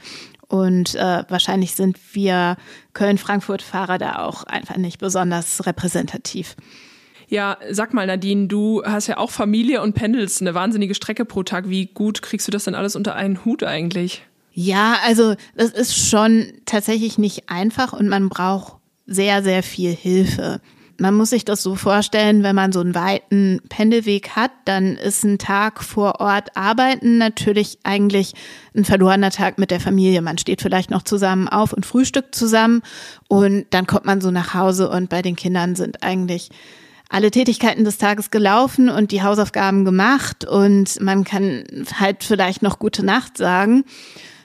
Und 0.51 0.95
äh, 0.95 1.23
wahrscheinlich 1.29 1.75
sind 1.75 1.97
wir 2.11 2.57
Köln-Frankfurt-Fahrer 2.91 3.97
da 3.97 4.19
auch 4.25 4.43
einfach 4.43 4.75
nicht 4.75 4.99
besonders 4.99 5.65
repräsentativ. 5.65 6.57
Ja, 7.29 7.57
sag 7.69 7.93
mal, 7.93 8.05
Nadine, 8.05 8.47
du 8.47 8.83
hast 8.83 9.07
ja 9.07 9.15
auch 9.15 9.31
Familie 9.31 9.81
und 9.81 9.93
pendelst 9.93 10.41
eine 10.41 10.53
wahnsinnige 10.53 10.93
Strecke 10.93 11.23
pro 11.23 11.43
Tag. 11.43 11.69
Wie 11.69 11.85
gut 11.85 12.21
kriegst 12.21 12.49
du 12.49 12.51
das 12.51 12.65
denn 12.65 12.75
alles 12.75 12.97
unter 12.97 13.15
einen 13.15 13.45
Hut 13.45 13.63
eigentlich? 13.63 14.23
Ja, 14.51 14.97
also 15.05 15.35
das 15.55 15.71
ist 15.71 15.95
schon 15.95 16.51
tatsächlich 16.65 17.17
nicht 17.17 17.49
einfach 17.49 17.93
und 17.93 18.09
man 18.09 18.27
braucht 18.27 18.73
sehr, 19.05 19.43
sehr 19.43 19.63
viel 19.63 19.95
Hilfe. 19.95 20.59
Man 21.01 21.15
muss 21.15 21.31
sich 21.31 21.45
das 21.45 21.63
so 21.63 21.73
vorstellen, 21.73 22.43
wenn 22.43 22.55
man 22.55 22.71
so 22.71 22.79
einen 22.79 22.93
weiten 22.93 23.59
Pendelweg 23.69 24.35
hat, 24.35 24.51
dann 24.65 24.97
ist 24.97 25.23
ein 25.23 25.39
Tag 25.39 25.83
vor 25.83 26.19
Ort 26.19 26.55
arbeiten 26.55 27.17
natürlich 27.17 27.79
eigentlich 27.81 28.33
ein 28.75 28.85
verlorener 28.85 29.31
Tag 29.31 29.57
mit 29.57 29.71
der 29.71 29.79
Familie. 29.79 30.21
Man 30.21 30.37
steht 30.37 30.61
vielleicht 30.61 30.91
noch 30.91 31.01
zusammen 31.01 31.47
auf 31.47 31.73
und 31.73 31.87
frühstückt 31.87 32.35
zusammen 32.35 32.83
und 33.27 33.65
dann 33.71 33.87
kommt 33.87 34.05
man 34.05 34.21
so 34.21 34.29
nach 34.29 34.53
Hause 34.53 34.91
und 34.91 35.09
bei 35.09 35.23
den 35.23 35.35
Kindern 35.35 35.75
sind 35.75 36.03
eigentlich 36.03 36.49
alle 37.09 37.31
Tätigkeiten 37.31 37.83
des 37.83 37.97
Tages 37.97 38.29
gelaufen 38.29 38.87
und 38.87 39.11
die 39.11 39.23
Hausaufgaben 39.23 39.85
gemacht 39.85 40.45
und 40.45 41.01
man 41.01 41.23
kann 41.23 41.63
halt 41.99 42.23
vielleicht 42.23 42.61
noch 42.61 42.77
gute 42.77 43.03
Nacht 43.03 43.37
sagen. 43.37 43.85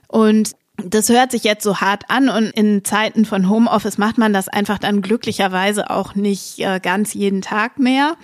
Und 0.08 0.52
das 0.76 1.08
hört 1.08 1.30
sich 1.30 1.44
jetzt 1.44 1.64
so 1.64 1.78
hart 1.78 2.04
an 2.08 2.28
und 2.28 2.50
in 2.50 2.84
Zeiten 2.84 3.24
von 3.24 3.48
Homeoffice 3.48 3.98
macht 3.98 4.18
man 4.18 4.32
das 4.32 4.48
einfach 4.48 4.78
dann 4.78 5.02
glücklicherweise 5.02 5.90
auch 5.90 6.14
nicht 6.14 6.58
äh, 6.58 6.80
ganz 6.80 7.14
jeden 7.14 7.42
Tag 7.42 7.78
mehr. 7.78 8.16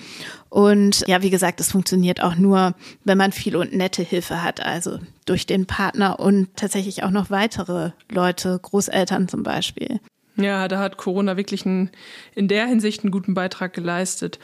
Und 0.50 1.04
ja, 1.08 1.22
wie 1.22 1.30
gesagt, 1.30 1.60
es 1.60 1.72
funktioniert 1.72 2.22
auch 2.22 2.36
nur, 2.36 2.74
wenn 3.04 3.16
man 3.16 3.32
viel 3.32 3.56
und 3.56 3.72
nette 3.72 4.02
Hilfe 4.02 4.42
hat, 4.42 4.64
also 4.64 4.98
durch 5.24 5.46
den 5.46 5.66
Partner 5.66 6.20
und 6.20 6.54
tatsächlich 6.56 7.04
auch 7.04 7.10
noch 7.10 7.30
weitere 7.30 7.92
Leute, 8.10 8.58
Großeltern 8.60 9.28
zum 9.28 9.42
Beispiel. 9.42 10.00
Ja, 10.42 10.68
da 10.68 10.78
hat 10.78 10.96
Corona 10.96 11.36
wirklich 11.36 11.66
einen, 11.66 11.90
in 12.34 12.48
der 12.48 12.66
Hinsicht 12.66 13.02
einen 13.02 13.10
guten 13.10 13.34
Beitrag 13.34 13.72
geleistet. 13.72 14.38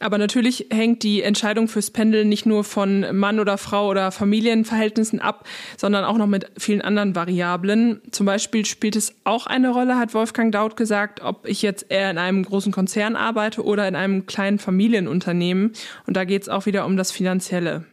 Aber 0.00 0.18
natürlich 0.18 0.66
hängt 0.70 1.02
die 1.02 1.22
Entscheidung 1.22 1.68
fürs 1.68 1.90
Pendeln 1.90 2.28
nicht 2.28 2.46
nur 2.46 2.64
von 2.64 3.16
Mann 3.16 3.40
oder 3.40 3.58
Frau 3.58 3.88
oder 3.88 4.12
Familienverhältnissen 4.12 5.20
ab, 5.20 5.46
sondern 5.76 6.04
auch 6.04 6.16
noch 6.16 6.26
mit 6.26 6.50
vielen 6.58 6.82
anderen 6.82 7.14
Variablen. 7.14 8.00
Zum 8.10 8.26
Beispiel 8.26 8.64
spielt 8.64 8.96
es 8.96 9.14
auch 9.24 9.46
eine 9.46 9.70
Rolle, 9.70 9.98
hat 9.98 10.14
Wolfgang 10.14 10.52
Daut 10.52 10.76
gesagt, 10.76 11.20
ob 11.22 11.46
ich 11.46 11.62
jetzt 11.62 11.86
eher 11.88 12.10
in 12.10 12.18
einem 12.18 12.44
großen 12.44 12.72
Konzern 12.72 13.16
arbeite 13.16 13.64
oder 13.64 13.86
in 13.88 13.96
einem 13.96 14.26
kleinen 14.26 14.58
Familienunternehmen. 14.58 15.72
Und 16.06 16.16
da 16.16 16.24
geht 16.24 16.42
es 16.42 16.48
auch 16.48 16.66
wieder 16.66 16.86
um 16.86 16.96
das 16.96 17.10
Finanzielle. 17.10 17.84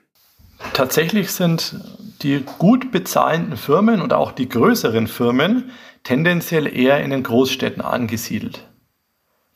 Tatsächlich 0.73 1.31
sind 1.31 1.75
die 2.21 2.43
gut 2.57 2.91
bezahlenden 2.91 3.57
Firmen 3.57 4.01
und 4.01 4.13
auch 4.13 4.31
die 4.31 4.49
größeren 4.49 5.07
Firmen 5.07 5.71
tendenziell 6.07 6.73
eher 6.73 7.03
in 7.03 7.09
den 7.09 7.21
Großstädten 7.21 7.81
angesiedelt. 7.81 8.63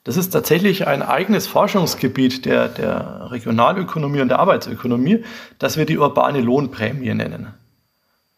Das 0.03 0.17
ist 0.17 0.31
tatsächlich 0.31 0.85
ein 0.85 1.01
eigenes 1.01 1.47
Forschungsgebiet 1.47 2.43
der, 2.45 2.67
der 2.67 3.31
Regionalökonomie 3.31 4.19
und 4.19 4.27
der 4.27 4.39
Arbeitsökonomie, 4.39 5.23
das 5.59 5.77
wir 5.77 5.85
die 5.85 5.97
urbane 5.97 6.41
Lohnprämie 6.41 7.13
nennen. 7.13 7.53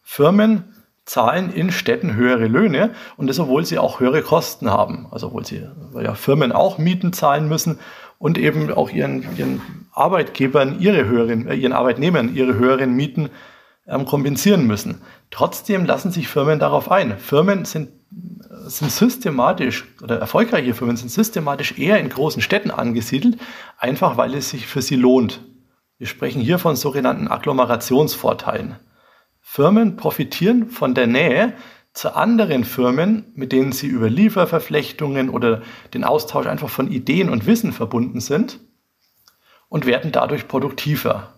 Firmen 0.03 0.75
zahlen 1.05 1.51
in 1.51 1.71
Städten 1.71 2.13
höhere 2.13 2.45
Löhne 2.45 2.91
und 3.17 3.27
das, 3.27 3.39
obwohl 3.39 3.65
sie 3.65 3.79
auch 3.79 3.99
höhere 3.99 4.21
Kosten 4.21 4.69
haben. 4.69 5.07
Also 5.09 5.27
obwohl 5.27 5.45
sie, 5.45 5.67
weil 5.91 6.05
ja 6.05 6.13
Firmen 6.13 6.51
auch 6.51 6.77
Mieten 6.77 7.13
zahlen 7.13 7.49
müssen 7.49 7.79
und 8.19 8.37
eben 8.37 8.71
auch 8.71 8.91
ihren, 8.91 9.25
ihren 9.37 9.59
Arbeitgebern 9.91 10.79
ihre 10.79 11.05
höheren, 11.05 11.47
äh, 11.47 11.55
ihren 11.55 11.73
Arbeitnehmern 11.73 12.35
ihre 12.35 12.53
höheren 12.53 12.93
Mieten 12.93 13.29
ähm, 13.87 14.05
kompensieren 14.05 14.67
müssen. 14.67 15.01
Trotzdem 15.31 15.85
lassen 15.85 16.11
sich 16.11 16.27
Firmen 16.27 16.59
darauf 16.59 16.91
ein. 16.91 17.17
Firmen 17.17 17.65
sind 17.65 17.89
sind 18.67 18.91
systematisch 18.91 19.85
oder 20.01 20.19
erfolgreiche 20.19 20.73
Firmen 20.73 20.97
sind 20.97 21.09
systematisch 21.09 21.77
eher 21.77 21.99
in 21.99 22.09
großen 22.09 22.41
Städten 22.41 22.71
angesiedelt, 22.71 23.37
einfach 23.77 24.17
weil 24.17 24.33
es 24.35 24.49
sich 24.49 24.67
für 24.67 24.81
sie 24.81 24.95
lohnt. 24.95 25.41
Wir 25.97 26.07
sprechen 26.07 26.41
hier 26.41 26.59
von 26.59 26.75
sogenannten 26.75 27.27
Agglomerationsvorteilen. 27.27 28.75
Firmen 29.41 29.95
profitieren 29.95 30.69
von 30.69 30.93
der 30.95 31.07
Nähe 31.07 31.53
zu 31.93 32.15
anderen 32.15 32.63
Firmen, 32.63 33.31
mit 33.35 33.51
denen 33.51 33.71
sie 33.71 33.87
über 33.87 34.09
Lieferverflechtungen 34.09 35.29
oder 35.29 35.61
den 35.93 36.03
Austausch 36.03 36.47
einfach 36.47 36.69
von 36.69 36.91
Ideen 36.91 37.29
und 37.29 37.45
Wissen 37.45 37.71
verbunden 37.71 38.19
sind 38.19 38.59
und 39.69 39.85
werden 39.85 40.11
dadurch 40.11 40.47
produktiver. 40.47 41.33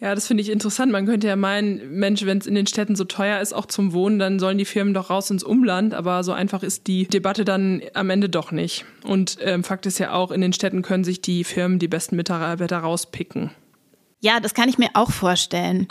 Ja, 0.00 0.14
das 0.14 0.28
finde 0.28 0.42
ich 0.42 0.50
interessant. 0.50 0.92
Man 0.92 1.06
könnte 1.06 1.26
ja 1.26 1.34
meinen, 1.34 1.98
Mensch, 1.98 2.24
wenn 2.24 2.38
es 2.38 2.46
in 2.46 2.54
den 2.54 2.68
Städten 2.68 2.94
so 2.94 3.04
teuer 3.04 3.40
ist, 3.40 3.52
auch 3.52 3.66
zum 3.66 3.92
Wohnen, 3.92 4.20
dann 4.20 4.38
sollen 4.38 4.56
die 4.56 4.64
Firmen 4.64 4.94
doch 4.94 5.10
raus 5.10 5.30
ins 5.30 5.42
Umland. 5.42 5.92
Aber 5.92 6.22
so 6.22 6.32
einfach 6.32 6.62
ist 6.62 6.86
die 6.86 7.08
Debatte 7.08 7.44
dann 7.44 7.82
am 7.94 8.08
Ende 8.10 8.28
doch 8.28 8.52
nicht. 8.52 8.84
Und 9.02 9.38
ähm, 9.40 9.64
Fakt 9.64 9.86
ist 9.86 9.98
ja 9.98 10.12
auch, 10.12 10.30
in 10.30 10.40
den 10.40 10.52
Städten 10.52 10.82
können 10.82 11.02
sich 11.02 11.20
die 11.20 11.42
Firmen 11.42 11.80
die 11.80 11.88
besten 11.88 12.14
Mitarbeiter 12.14 12.78
rauspicken. 12.78 13.50
Ja, 14.20 14.38
das 14.38 14.54
kann 14.54 14.68
ich 14.68 14.78
mir 14.78 14.90
auch 14.94 15.10
vorstellen. 15.10 15.88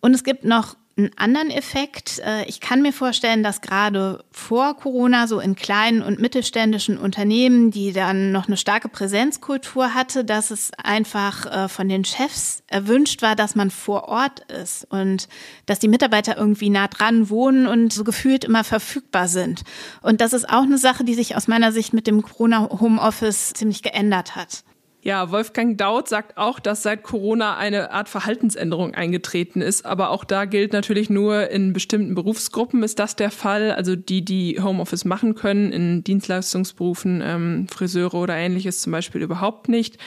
Und 0.00 0.14
es 0.14 0.24
gibt 0.24 0.44
noch 0.44 0.76
einen 0.98 1.10
anderen 1.16 1.50
Effekt. 1.50 2.18
Äh, 2.18 2.44
ich 2.46 2.60
kann 2.60 2.82
mir 2.82 2.92
vorstellen, 2.92 3.42
dass 3.42 3.60
gerade 3.60 4.24
vor 4.32 4.76
Corona 4.76 5.26
so 5.26 5.38
in 5.38 5.54
kleinen 5.54 6.02
und 6.02 6.18
mittelständischen 6.18 6.98
Unternehmen, 6.98 7.70
die 7.70 7.92
dann 7.92 8.32
noch 8.32 8.48
eine 8.48 8.56
starke 8.56 8.88
Präsenzkultur 8.88 9.94
hatte, 9.94 10.24
dass 10.24 10.50
es 10.50 10.72
einfach 10.76 11.46
äh, 11.46 11.68
von 11.68 11.88
den 11.88 12.04
Chefs 12.04 12.62
erwünscht 12.66 13.22
war, 13.22 13.36
dass 13.36 13.54
man 13.54 13.70
vor 13.70 14.08
Ort 14.08 14.40
ist 14.50 14.86
und 14.90 15.28
dass 15.66 15.78
die 15.78 15.88
Mitarbeiter 15.88 16.36
irgendwie 16.36 16.68
nah 16.68 16.88
dran 16.88 17.30
wohnen 17.30 17.66
und 17.66 17.92
so 17.92 18.02
gefühlt 18.04 18.44
immer 18.44 18.64
verfügbar 18.64 19.28
sind. 19.28 19.62
Und 20.02 20.20
das 20.20 20.32
ist 20.32 20.48
auch 20.48 20.62
eine 20.62 20.78
Sache, 20.78 21.04
die 21.04 21.14
sich 21.14 21.36
aus 21.36 21.48
meiner 21.48 21.72
Sicht 21.72 21.92
mit 21.92 22.06
dem 22.06 22.22
Corona 22.22 22.68
Homeoffice 22.80 23.52
ziemlich 23.54 23.82
geändert 23.82 24.34
hat. 24.34 24.64
Ja, 25.00 25.30
Wolfgang 25.30 25.78
Daut 25.78 26.08
sagt 26.08 26.36
auch, 26.36 26.58
dass 26.58 26.82
seit 26.82 27.04
Corona 27.04 27.56
eine 27.56 27.92
Art 27.92 28.08
Verhaltensänderung 28.08 28.94
eingetreten 28.94 29.60
ist. 29.60 29.86
Aber 29.86 30.10
auch 30.10 30.24
da 30.24 30.44
gilt 30.44 30.72
natürlich 30.72 31.08
nur 31.08 31.50
in 31.50 31.72
bestimmten 31.72 32.16
Berufsgruppen 32.16 32.82
ist 32.82 32.98
das 32.98 33.14
der 33.14 33.30
Fall. 33.30 33.70
Also 33.70 33.94
die, 33.94 34.24
die 34.24 34.60
Homeoffice 34.60 35.04
machen 35.04 35.36
können, 35.36 35.70
in 35.70 36.02
Dienstleistungsberufen, 36.02 37.22
ähm, 37.24 37.68
Friseure 37.68 38.14
oder 38.14 38.34
ähnliches 38.34 38.80
zum 38.80 38.90
Beispiel 38.90 39.22
überhaupt 39.22 39.68
nicht. 39.68 39.98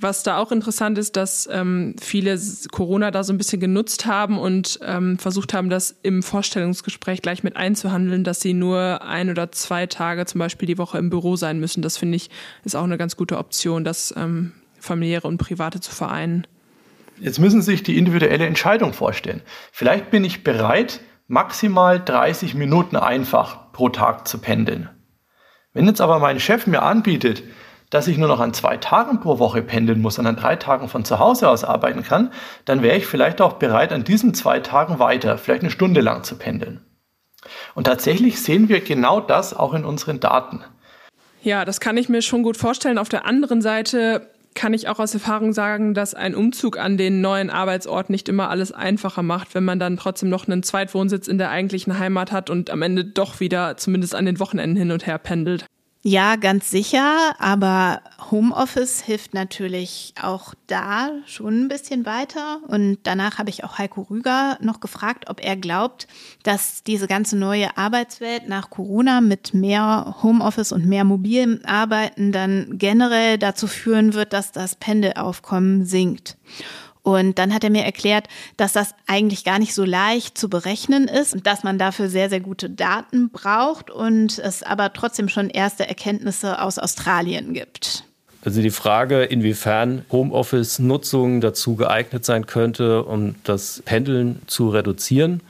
Was 0.00 0.22
da 0.22 0.38
auch 0.38 0.52
interessant 0.52 0.96
ist, 0.96 1.16
dass 1.16 1.48
ähm, 1.50 1.96
viele 2.00 2.38
Corona 2.70 3.10
da 3.10 3.24
so 3.24 3.32
ein 3.32 3.38
bisschen 3.38 3.60
genutzt 3.60 4.06
haben 4.06 4.38
und 4.38 4.78
ähm, 4.82 5.18
versucht 5.18 5.54
haben, 5.54 5.70
das 5.70 5.98
im 6.02 6.22
Vorstellungsgespräch 6.22 7.20
gleich 7.20 7.42
mit 7.42 7.56
einzuhandeln, 7.56 8.22
dass 8.22 8.40
sie 8.40 8.54
nur 8.54 9.02
ein 9.02 9.28
oder 9.30 9.50
zwei 9.50 9.86
Tage 9.86 10.24
zum 10.26 10.38
Beispiel 10.38 10.66
die 10.66 10.78
Woche 10.78 10.98
im 10.98 11.10
Büro 11.10 11.36
sein 11.36 11.58
müssen. 11.58 11.82
Das 11.82 11.96
finde 11.96 12.16
ich 12.16 12.30
ist 12.64 12.76
auch 12.76 12.84
eine 12.84 12.98
ganz 12.98 13.16
gute 13.16 13.38
Option, 13.38 13.84
das 13.84 14.14
ähm, 14.16 14.52
familiäre 14.78 15.26
und 15.26 15.38
private 15.38 15.80
zu 15.80 15.90
vereinen. 15.90 16.46
Jetzt 17.20 17.40
müssen 17.40 17.62
Sie 17.62 17.72
sich 17.72 17.82
die 17.82 17.98
individuelle 17.98 18.46
Entscheidung 18.46 18.92
vorstellen. 18.92 19.42
Vielleicht 19.72 20.10
bin 20.10 20.24
ich 20.24 20.44
bereit, 20.44 21.00
maximal 21.26 22.00
30 22.00 22.54
Minuten 22.54 22.96
einfach 22.96 23.72
pro 23.72 23.88
Tag 23.88 24.28
zu 24.28 24.38
pendeln. 24.38 24.88
Wenn 25.72 25.86
jetzt 25.86 26.00
aber 26.00 26.18
mein 26.18 26.40
Chef 26.40 26.66
mir 26.66 26.82
anbietet, 26.82 27.42
dass 27.90 28.08
ich 28.08 28.18
nur 28.18 28.28
noch 28.28 28.40
an 28.40 28.52
zwei 28.52 28.76
Tagen 28.76 29.20
pro 29.20 29.38
Woche 29.38 29.62
pendeln 29.62 30.00
muss 30.00 30.18
und 30.18 30.26
an 30.26 30.36
drei 30.36 30.56
Tagen 30.56 30.88
von 30.88 31.04
zu 31.04 31.18
Hause 31.18 31.48
aus 31.48 31.64
arbeiten 31.64 32.02
kann, 32.02 32.32
dann 32.64 32.82
wäre 32.82 32.96
ich 32.96 33.06
vielleicht 33.06 33.40
auch 33.40 33.54
bereit, 33.54 33.92
an 33.92 34.04
diesen 34.04 34.34
zwei 34.34 34.60
Tagen 34.60 34.98
weiter, 34.98 35.38
vielleicht 35.38 35.62
eine 35.62 35.70
Stunde 35.70 36.00
lang 36.00 36.24
zu 36.24 36.36
pendeln. 36.36 36.80
Und 37.74 37.84
tatsächlich 37.84 38.42
sehen 38.42 38.68
wir 38.68 38.80
genau 38.80 39.20
das 39.20 39.54
auch 39.54 39.74
in 39.74 39.84
unseren 39.84 40.20
Daten. 40.20 40.64
Ja, 41.42 41.64
das 41.64 41.80
kann 41.80 41.96
ich 41.96 42.08
mir 42.08 42.20
schon 42.20 42.42
gut 42.42 42.56
vorstellen. 42.56 42.98
Auf 42.98 43.08
der 43.08 43.24
anderen 43.24 43.62
Seite 43.62 44.28
kann 44.54 44.74
ich 44.74 44.88
auch 44.88 44.98
aus 44.98 45.14
Erfahrung 45.14 45.52
sagen, 45.52 45.94
dass 45.94 46.14
ein 46.14 46.34
Umzug 46.34 46.78
an 46.78 46.96
den 46.96 47.20
neuen 47.20 47.48
Arbeitsort 47.48 48.10
nicht 48.10 48.28
immer 48.28 48.50
alles 48.50 48.72
einfacher 48.72 49.22
macht, 49.22 49.54
wenn 49.54 49.64
man 49.64 49.78
dann 49.78 49.96
trotzdem 49.96 50.28
noch 50.28 50.48
einen 50.48 50.64
Zweitwohnsitz 50.64 51.28
in 51.28 51.38
der 51.38 51.50
eigentlichen 51.50 51.98
Heimat 51.98 52.32
hat 52.32 52.50
und 52.50 52.70
am 52.70 52.82
Ende 52.82 53.04
doch 53.04 53.38
wieder 53.38 53.76
zumindest 53.76 54.16
an 54.16 54.26
den 54.26 54.40
Wochenenden 54.40 54.76
hin 54.76 54.90
und 54.90 55.06
her 55.06 55.18
pendelt. 55.18 55.64
Ja, 56.10 56.36
ganz 56.36 56.70
sicher, 56.70 57.34
aber 57.38 58.00
Homeoffice 58.30 59.02
hilft 59.02 59.34
natürlich 59.34 60.14
auch 60.22 60.54
da 60.66 61.10
schon 61.26 61.64
ein 61.64 61.68
bisschen 61.68 62.06
weiter. 62.06 62.60
Und 62.66 63.00
danach 63.02 63.36
habe 63.36 63.50
ich 63.50 63.62
auch 63.62 63.76
Heiko 63.76 64.00
Rüger 64.00 64.56
noch 64.62 64.80
gefragt, 64.80 65.28
ob 65.28 65.44
er 65.44 65.54
glaubt, 65.54 66.08
dass 66.44 66.82
diese 66.82 67.08
ganze 67.08 67.36
neue 67.36 67.76
Arbeitswelt 67.76 68.48
nach 68.48 68.70
Corona 68.70 69.20
mit 69.20 69.52
mehr 69.52 70.16
Homeoffice 70.22 70.72
und 70.72 70.86
mehr 70.86 71.04
mobilem 71.04 71.60
Arbeiten 71.66 72.32
dann 72.32 72.78
generell 72.78 73.36
dazu 73.36 73.66
führen 73.66 74.14
wird, 74.14 74.32
dass 74.32 74.50
das 74.50 74.76
Pendelaufkommen 74.76 75.84
sinkt. 75.84 76.38
Und 77.02 77.38
dann 77.38 77.54
hat 77.54 77.64
er 77.64 77.70
mir 77.70 77.84
erklärt, 77.84 78.28
dass 78.56 78.72
das 78.72 78.94
eigentlich 79.06 79.44
gar 79.44 79.58
nicht 79.58 79.74
so 79.74 79.84
leicht 79.84 80.36
zu 80.36 80.48
berechnen 80.48 81.08
ist 81.08 81.34
und 81.34 81.46
dass 81.46 81.64
man 81.64 81.78
dafür 81.78 82.08
sehr, 82.08 82.28
sehr 82.28 82.40
gute 82.40 82.68
Daten 82.68 83.30
braucht 83.30 83.90
und 83.90 84.38
es 84.38 84.62
aber 84.62 84.92
trotzdem 84.92 85.28
schon 85.28 85.50
erste 85.50 85.88
Erkenntnisse 85.88 86.60
aus 86.60 86.78
Australien 86.78 87.54
gibt. 87.54 88.04
Also 88.44 88.62
die 88.62 88.70
Frage, 88.70 89.24
inwiefern 89.24 90.04
Homeoffice-Nutzung 90.12 91.40
dazu 91.40 91.74
geeignet 91.74 92.24
sein 92.24 92.46
könnte, 92.46 93.04
um 93.04 93.34
das 93.44 93.82
Pendeln 93.84 94.40
zu 94.46 94.68
reduzieren. 94.68 95.42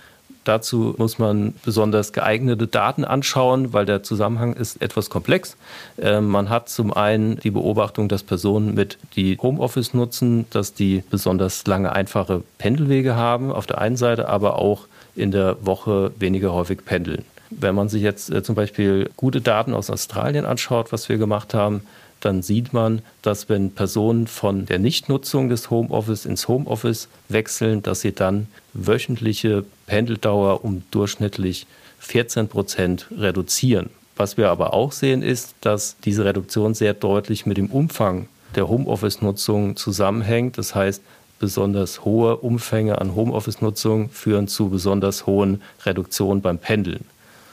Dazu 0.48 0.94
muss 0.96 1.18
man 1.18 1.52
besonders 1.62 2.14
geeignete 2.14 2.66
Daten 2.66 3.04
anschauen, 3.04 3.74
weil 3.74 3.84
der 3.84 4.02
Zusammenhang 4.02 4.54
ist 4.54 4.80
etwas 4.80 5.10
komplex. 5.10 5.58
Ähm, 6.00 6.26
man 6.28 6.48
hat 6.48 6.70
zum 6.70 6.90
einen 6.90 7.38
die 7.40 7.50
Beobachtung, 7.50 8.08
dass 8.08 8.22
Personen 8.22 8.74
mit 8.74 8.96
die 9.14 9.36
Homeoffice 9.36 9.92
nutzen, 9.92 10.46
dass 10.48 10.72
die 10.72 11.04
besonders 11.10 11.66
lange 11.66 11.92
einfache 11.92 12.42
Pendelwege 12.56 13.14
haben 13.14 13.52
auf 13.52 13.66
der 13.66 13.76
einen 13.76 13.98
Seite, 13.98 14.26
aber 14.30 14.56
auch 14.56 14.86
in 15.14 15.32
der 15.32 15.58
Woche 15.66 16.12
weniger 16.18 16.54
häufig 16.54 16.82
pendeln. 16.82 17.26
Wenn 17.50 17.74
man 17.74 17.90
sich 17.90 18.00
jetzt 18.00 18.30
äh, 18.30 18.42
zum 18.42 18.54
Beispiel 18.54 19.10
gute 19.18 19.42
Daten 19.42 19.74
aus 19.74 19.90
Australien 19.90 20.46
anschaut, 20.46 20.92
was 20.92 21.10
wir 21.10 21.18
gemacht 21.18 21.52
haben, 21.52 21.82
dann 22.20 22.40
sieht 22.40 22.72
man, 22.72 23.02
dass 23.20 23.50
wenn 23.50 23.72
Personen 23.72 24.26
von 24.26 24.64
der 24.64 24.78
Nichtnutzung 24.78 25.50
des 25.50 25.68
Homeoffice 25.68 26.24
ins 26.24 26.48
Homeoffice 26.48 27.08
wechseln, 27.28 27.82
dass 27.82 28.00
sie 28.00 28.12
dann 28.12 28.46
wöchentliche 28.72 29.66
Pendeldauer 29.88 30.64
um 30.64 30.84
durchschnittlich 30.92 31.66
14 31.98 32.46
Prozent 32.46 33.08
reduzieren. 33.10 33.90
Was 34.16 34.36
wir 34.36 34.50
aber 34.50 34.74
auch 34.74 34.92
sehen, 34.92 35.22
ist, 35.22 35.54
dass 35.60 35.96
diese 36.04 36.24
Reduktion 36.24 36.74
sehr 36.74 36.94
deutlich 36.94 37.46
mit 37.46 37.56
dem 37.56 37.70
Umfang 37.70 38.28
der 38.54 38.68
Homeoffice-Nutzung 38.68 39.76
zusammenhängt. 39.76 40.58
Das 40.58 40.74
heißt, 40.74 41.02
besonders 41.38 42.04
hohe 42.04 42.36
Umfänge 42.36 43.00
an 43.00 43.14
Homeoffice-Nutzung 43.14 44.10
führen 44.10 44.48
zu 44.48 44.68
besonders 44.68 45.26
hohen 45.26 45.62
Reduktionen 45.84 46.42
beim 46.42 46.58
Pendeln. 46.58 47.04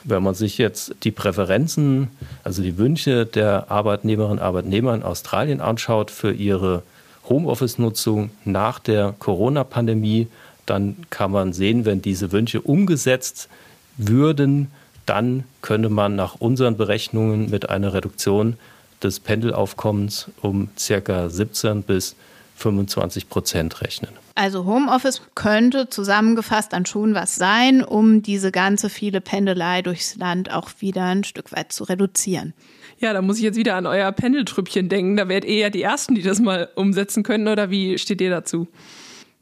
Wenn 0.04 0.22
man 0.22 0.34
sich 0.34 0.58
jetzt 0.58 0.94
die 1.02 1.10
Präferenzen, 1.10 2.08
also 2.44 2.62
die 2.62 2.78
Wünsche 2.78 3.26
der 3.26 3.70
Arbeitnehmerinnen 3.70 4.38
und 4.38 4.44
Arbeitnehmer 4.44 4.94
in 4.94 5.02
Australien 5.02 5.60
anschaut 5.60 6.10
für 6.10 6.32
ihre 6.32 6.82
Homeoffice-Nutzung 7.28 8.30
nach 8.44 8.78
der 8.78 9.14
Corona-Pandemie, 9.18 10.28
dann 10.66 10.96
kann 11.10 11.30
man 11.30 11.52
sehen, 11.52 11.84
wenn 11.84 12.02
diese 12.02 12.32
Wünsche 12.32 12.60
umgesetzt 12.60 13.48
würden, 13.96 14.68
dann 15.06 15.44
könnte 15.62 15.88
man 15.88 16.16
nach 16.16 16.36
unseren 16.36 16.76
Berechnungen 16.76 17.50
mit 17.50 17.70
einer 17.70 17.94
Reduktion 17.94 18.56
des 19.02 19.20
Pendelaufkommens 19.20 20.30
um 20.42 20.68
ca. 20.76 21.28
17 21.28 21.82
bis 21.82 22.16
25 22.56 23.28
Prozent 23.28 23.82
rechnen. 23.82 24.10
Also 24.34 24.64
Homeoffice 24.64 25.22
könnte 25.34 25.88
zusammengefasst 25.88 26.72
dann 26.72 26.86
schon 26.86 27.14
was 27.14 27.36
sein, 27.36 27.82
um 27.82 28.22
diese 28.22 28.50
ganze 28.50 28.90
viele 28.90 29.20
Pendelei 29.20 29.82
durchs 29.82 30.16
Land 30.16 30.52
auch 30.52 30.70
wieder 30.80 31.04
ein 31.04 31.24
Stück 31.24 31.52
weit 31.52 31.72
zu 31.72 31.84
reduzieren. 31.84 32.52
Ja, 32.98 33.12
da 33.12 33.20
muss 33.20 33.36
ich 33.36 33.42
jetzt 33.42 33.56
wieder 33.56 33.76
an 33.76 33.86
euer 33.86 34.10
Pendeltrüppchen 34.12 34.88
denken. 34.88 35.16
Da 35.16 35.28
wärt 35.28 35.44
ihr 35.44 35.56
ja 35.56 35.70
die 35.70 35.82
Ersten, 35.82 36.14
die 36.14 36.22
das 36.22 36.40
mal 36.40 36.68
umsetzen 36.74 37.22
können, 37.22 37.48
oder 37.48 37.70
wie 37.70 37.98
steht 37.98 38.20
ihr 38.20 38.30
dazu? 38.30 38.66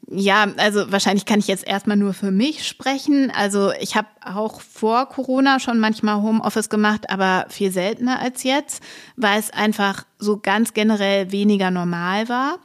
Ja, 0.07 0.47
also 0.57 0.91
wahrscheinlich 0.91 1.25
kann 1.25 1.39
ich 1.39 1.47
jetzt 1.47 1.65
erstmal 1.65 1.97
nur 1.97 2.13
für 2.13 2.29
mich 2.29 2.67
sprechen. 2.67 3.31
Also 3.31 3.71
ich 3.79 3.95
habe 3.95 4.07
auch 4.23 4.61
vor 4.61 5.09
Corona 5.09 5.59
schon 5.59 5.79
manchmal 5.79 6.21
Homeoffice 6.21 6.69
gemacht, 6.69 7.09
aber 7.09 7.47
viel 7.49 7.71
seltener 7.71 8.19
als 8.19 8.43
jetzt, 8.43 8.83
weil 9.15 9.39
es 9.39 9.49
einfach 9.49 10.05
so 10.19 10.37
ganz 10.37 10.73
generell 10.73 11.31
weniger 11.31 11.71
normal 11.71 12.29
war. 12.29 12.59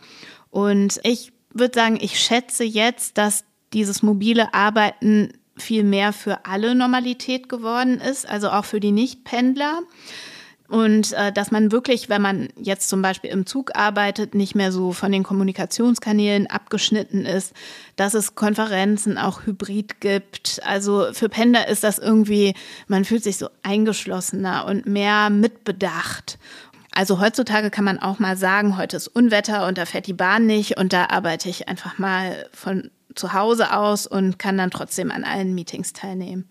Und 0.51 1.01
ich 1.03 1.33
würde 1.55 1.79
sagen, 1.79 1.99
ich 2.01 2.21
schätze 2.21 2.65
jetzt, 2.65 3.17
dass 3.17 3.45
dieses 3.73 4.03
mobile 4.03 4.53
Arbeiten 4.53 5.33
viel 5.57 5.85
mehr 5.85 6.13
für 6.13 6.45
alle 6.45 6.75
Normalität 6.75 7.49
geworden 7.49 8.01
ist, 8.01 8.29
also 8.29 8.51
auch 8.51 8.65
für 8.65 8.81
die 8.81 8.93
Nichtpendler. 8.93 9.81
Und 10.71 11.13
äh, 11.15 11.33
dass 11.33 11.51
man 11.51 11.73
wirklich, 11.73 12.09
wenn 12.09 12.23
man 12.23 12.49
jetzt 12.57 12.89
zum 12.89 13.03
Beispiel 13.03 13.31
im 13.31 13.45
Zug 13.45 13.75
arbeitet, 13.75 14.37
nicht 14.37 14.55
mehr 14.55 14.71
so 14.71 14.93
von 14.93 15.11
den 15.11 15.25
Kommunikationskanälen 15.25 16.47
abgeschnitten 16.47 17.27
ist, 17.27 17.55
dass 17.97 18.15
es 18.15 18.37
Konferenzen 18.37 19.19
auch 19.19 19.47
hybrid 19.47 20.01
gibt. 20.01 20.61
Also 20.65 21.09
für 21.13 21.29
Pendler 21.29 21.67
ist 21.67 21.83
das 21.83 21.99
irgendwie, 21.99 22.55
man 22.87 23.05
fühlt 23.05 23.25
sich 23.25 23.37
so 23.37 23.49
eingeschlossener 23.65 24.65
und 24.65 24.87
mehr 24.87 25.29
mitbedacht. 25.29 26.39
Also 26.93 27.21
heutzutage 27.21 27.71
kann 27.71 27.85
man 27.85 27.99
auch 27.99 28.21
mal 28.21 28.37
sagen, 28.37 28.77
heute 28.77 28.97
ist 28.97 29.09
Unwetter 29.09 29.67
und 29.67 29.77
da 29.77 29.87
fährt 29.87 30.07
die 30.07 30.13
Bahn 30.13 30.47
nicht 30.47 30.79
und 30.79 30.93
da 30.93 31.07
arbeite 31.07 31.49
ich 31.49 31.69
einfach 31.69 31.99
mal 31.99 32.49
von 32.53 32.93
zu 33.17 33.33
Hause 33.33 33.77
aus 33.77 34.07
und 34.07 34.39
kann 34.39 34.57
dann 34.57 34.71
trotzdem 34.71 35.11
an 35.11 35.25
allen 35.25 35.53
Meetings 35.53 35.93
teilnehmen. 35.93 36.49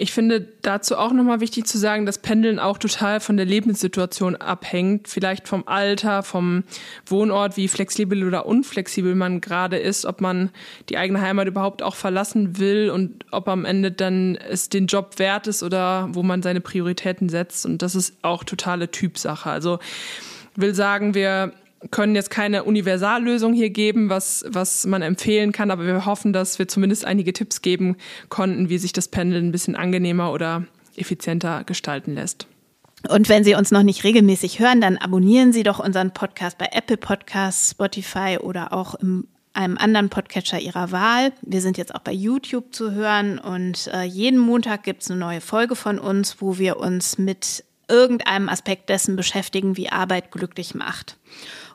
Ich 0.00 0.12
finde 0.12 0.48
dazu 0.62 0.96
auch 0.96 1.12
nochmal 1.12 1.40
wichtig 1.40 1.66
zu 1.66 1.76
sagen, 1.76 2.06
dass 2.06 2.16
Pendeln 2.16 2.58
auch 2.58 2.78
total 2.78 3.20
von 3.20 3.36
der 3.36 3.44
Lebenssituation 3.44 4.34
abhängt. 4.34 5.08
Vielleicht 5.08 5.46
vom 5.46 5.68
Alter, 5.68 6.22
vom 6.22 6.64
Wohnort, 7.04 7.58
wie 7.58 7.68
flexibel 7.68 8.26
oder 8.26 8.46
unflexibel 8.46 9.14
man 9.14 9.42
gerade 9.42 9.76
ist, 9.76 10.06
ob 10.06 10.22
man 10.22 10.52
die 10.88 10.96
eigene 10.96 11.20
Heimat 11.20 11.48
überhaupt 11.48 11.82
auch 11.82 11.96
verlassen 11.96 12.58
will 12.58 12.88
und 12.88 13.26
ob 13.30 13.46
am 13.46 13.66
Ende 13.66 13.92
dann 13.92 14.36
es 14.36 14.70
den 14.70 14.86
Job 14.86 15.18
wert 15.18 15.46
ist 15.46 15.62
oder 15.62 16.08
wo 16.12 16.22
man 16.22 16.40
seine 16.40 16.62
Prioritäten 16.62 17.28
setzt. 17.28 17.66
Und 17.66 17.82
das 17.82 17.94
ist 17.94 18.14
auch 18.22 18.42
totale 18.42 18.90
Typsache. 18.90 19.50
Also 19.50 19.80
will 20.56 20.74
sagen, 20.74 21.12
wir 21.12 21.52
können 21.90 22.14
jetzt 22.14 22.30
keine 22.30 22.64
Universallösung 22.64 23.54
hier 23.54 23.70
geben, 23.70 24.10
was, 24.10 24.44
was 24.48 24.86
man 24.86 25.02
empfehlen 25.02 25.52
kann, 25.52 25.70
aber 25.70 25.86
wir 25.86 26.04
hoffen, 26.04 26.32
dass 26.32 26.58
wir 26.58 26.68
zumindest 26.68 27.04
einige 27.04 27.32
Tipps 27.32 27.62
geben 27.62 27.96
konnten, 28.28 28.68
wie 28.68 28.78
sich 28.78 28.92
das 28.92 29.08
Pendeln 29.08 29.48
ein 29.48 29.52
bisschen 29.52 29.76
angenehmer 29.76 30.32
oder 30.32 30.64
effizienter 30.96 31.64
gestalten 31.64 32.14
lässt. 32.14 32.46
Und 33.08 33.30
wenn 33.30 33.44
Sie 33.44 33.54
uns 33.54 33.70
noch 33.70 33.82
nicht 33.82 34.04
regelmäßig 34.04 34.60
hören, 34.60 34.82
dann 34.82 34.98
abonnieren 34.98 35.52
Sie 35.54 35.62
doch 35.62 35.78
unseren 35.78 36.12
Podcast 36.12 36.58
bei 36.58 36.68
Apple 36.72 36.98
Podcasts, 36.98 37.70
Spotify 37.70 38.36
oder 38.38 38.74
auch 38.74 38.94
in 38.96 39.26
einem 39.54 39.78
anderen 39.78 40.10
Podcatcher 40.10 40.60
Ihrer 40.60 40.92
Wahl. 40.92 41.32
Wir 41.40 41.62
sind 41.62 41.78
jetzt 41.78 41.94
auch 41.94 42.00
bei 42.00 42.12
YouTube 42.12 42.74
zu 42.74 42.92
hören 42.92 43.38
und 43.38 43.88
äh, 43.92 44.02
jeden 44.02 44.38
Montag 44.38 44.82
gibt 44.82 45.02
es 45.02 45.10
eine 45.10 45.18
neue 45.18 45.40
Folge 45.40 45.76
von 45.76 45.98
uns, 45.98 46.40
wo 46.40 46.58
wir 46.58 46.76
uns 46.76 47.16
mit 47.16 47.64
irgendeinem 47.88 48.48
Aspekt 48.48 48.88
dessen 48.88 49.16
beschäftigen, 49.16 49.76
wie 49.76 49.90
Arbeit 49.90 50.30
glücklich 50.30 50.74
macht. 50.74 51.16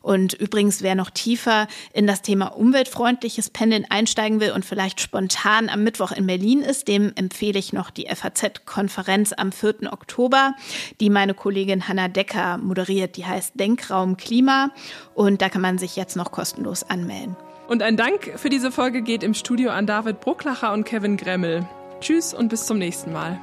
Und 0.05 0.35
übrigens, 0.35 0.83
wer 0.83 0.93
noch 0.93 1.09
tiefer 1.09 1.67
in 1.91 2.05
das 2.05 2.21
Thema 2.21 2.55
umweltfreundliches 2.55 3.49
Pendeln 3.49 3.87
einsteigen 3.89 4.39
will 4.39 4.51
und 4.51 4.63
vielleicht 4.63 5.01
spontan 5.01 5.67
am 5.67 5.83
Mittwoch 5.83 6.11
in 6.11 6.27
Berlin 6.27 6.61
ist, 6.61 6.87
dem 6.87 7.11
empfehle 7.15 7.57
ich 7.57 7.73
noch 7.73 7.89
die 7.89 8.05
FAZ-Konferenz 8.05 9.33
am 9.35 9.51
4. 9.51 9.91
Oktober, 9.91 10.53
die 11.01 11.09
meine 11.09 11.33
Kollegin 11.33 11.87
Hanna 11.87 12.07
Decker 12.07 12.59
moderiert. 12.59 13.17
Die 13.17 13.25
heißt 13.25 13.59
Denkraum 13.59 14.15
Klima 14.15 14.69
und 15.15 15.41
da 15.41 15.49
kann 15.49 15.63
man 15.63 15.79
sich 15.79 15.95
jetzt 15.95 16.15
noch 16.15 16.31
kostenlos 16.31 16.83
anmelden. 16.83 17.35
Und 17.67 17.81
ein 17.81 17.97
Dank 17.97 18.33
für 18.35 18.49
diese 18.49 18.71
Folge 18.71 19.01
geht 19.01 19.23
im 19.23 19.33
Studio 19.33 19.71
an 19.71 19.87
David 19.87 20.21
Brucklacher 20.21 20.71
und 20.71 20.83
Kevin 20.83 21.17
Gremmel. 21.17 21.67
Tschüss 21.99 22.31
und 22.31 22.49
bis 22.49 22.67
zum 22.67 22.77
nächsten 22.77 23.11
Mal. 23.11 23.41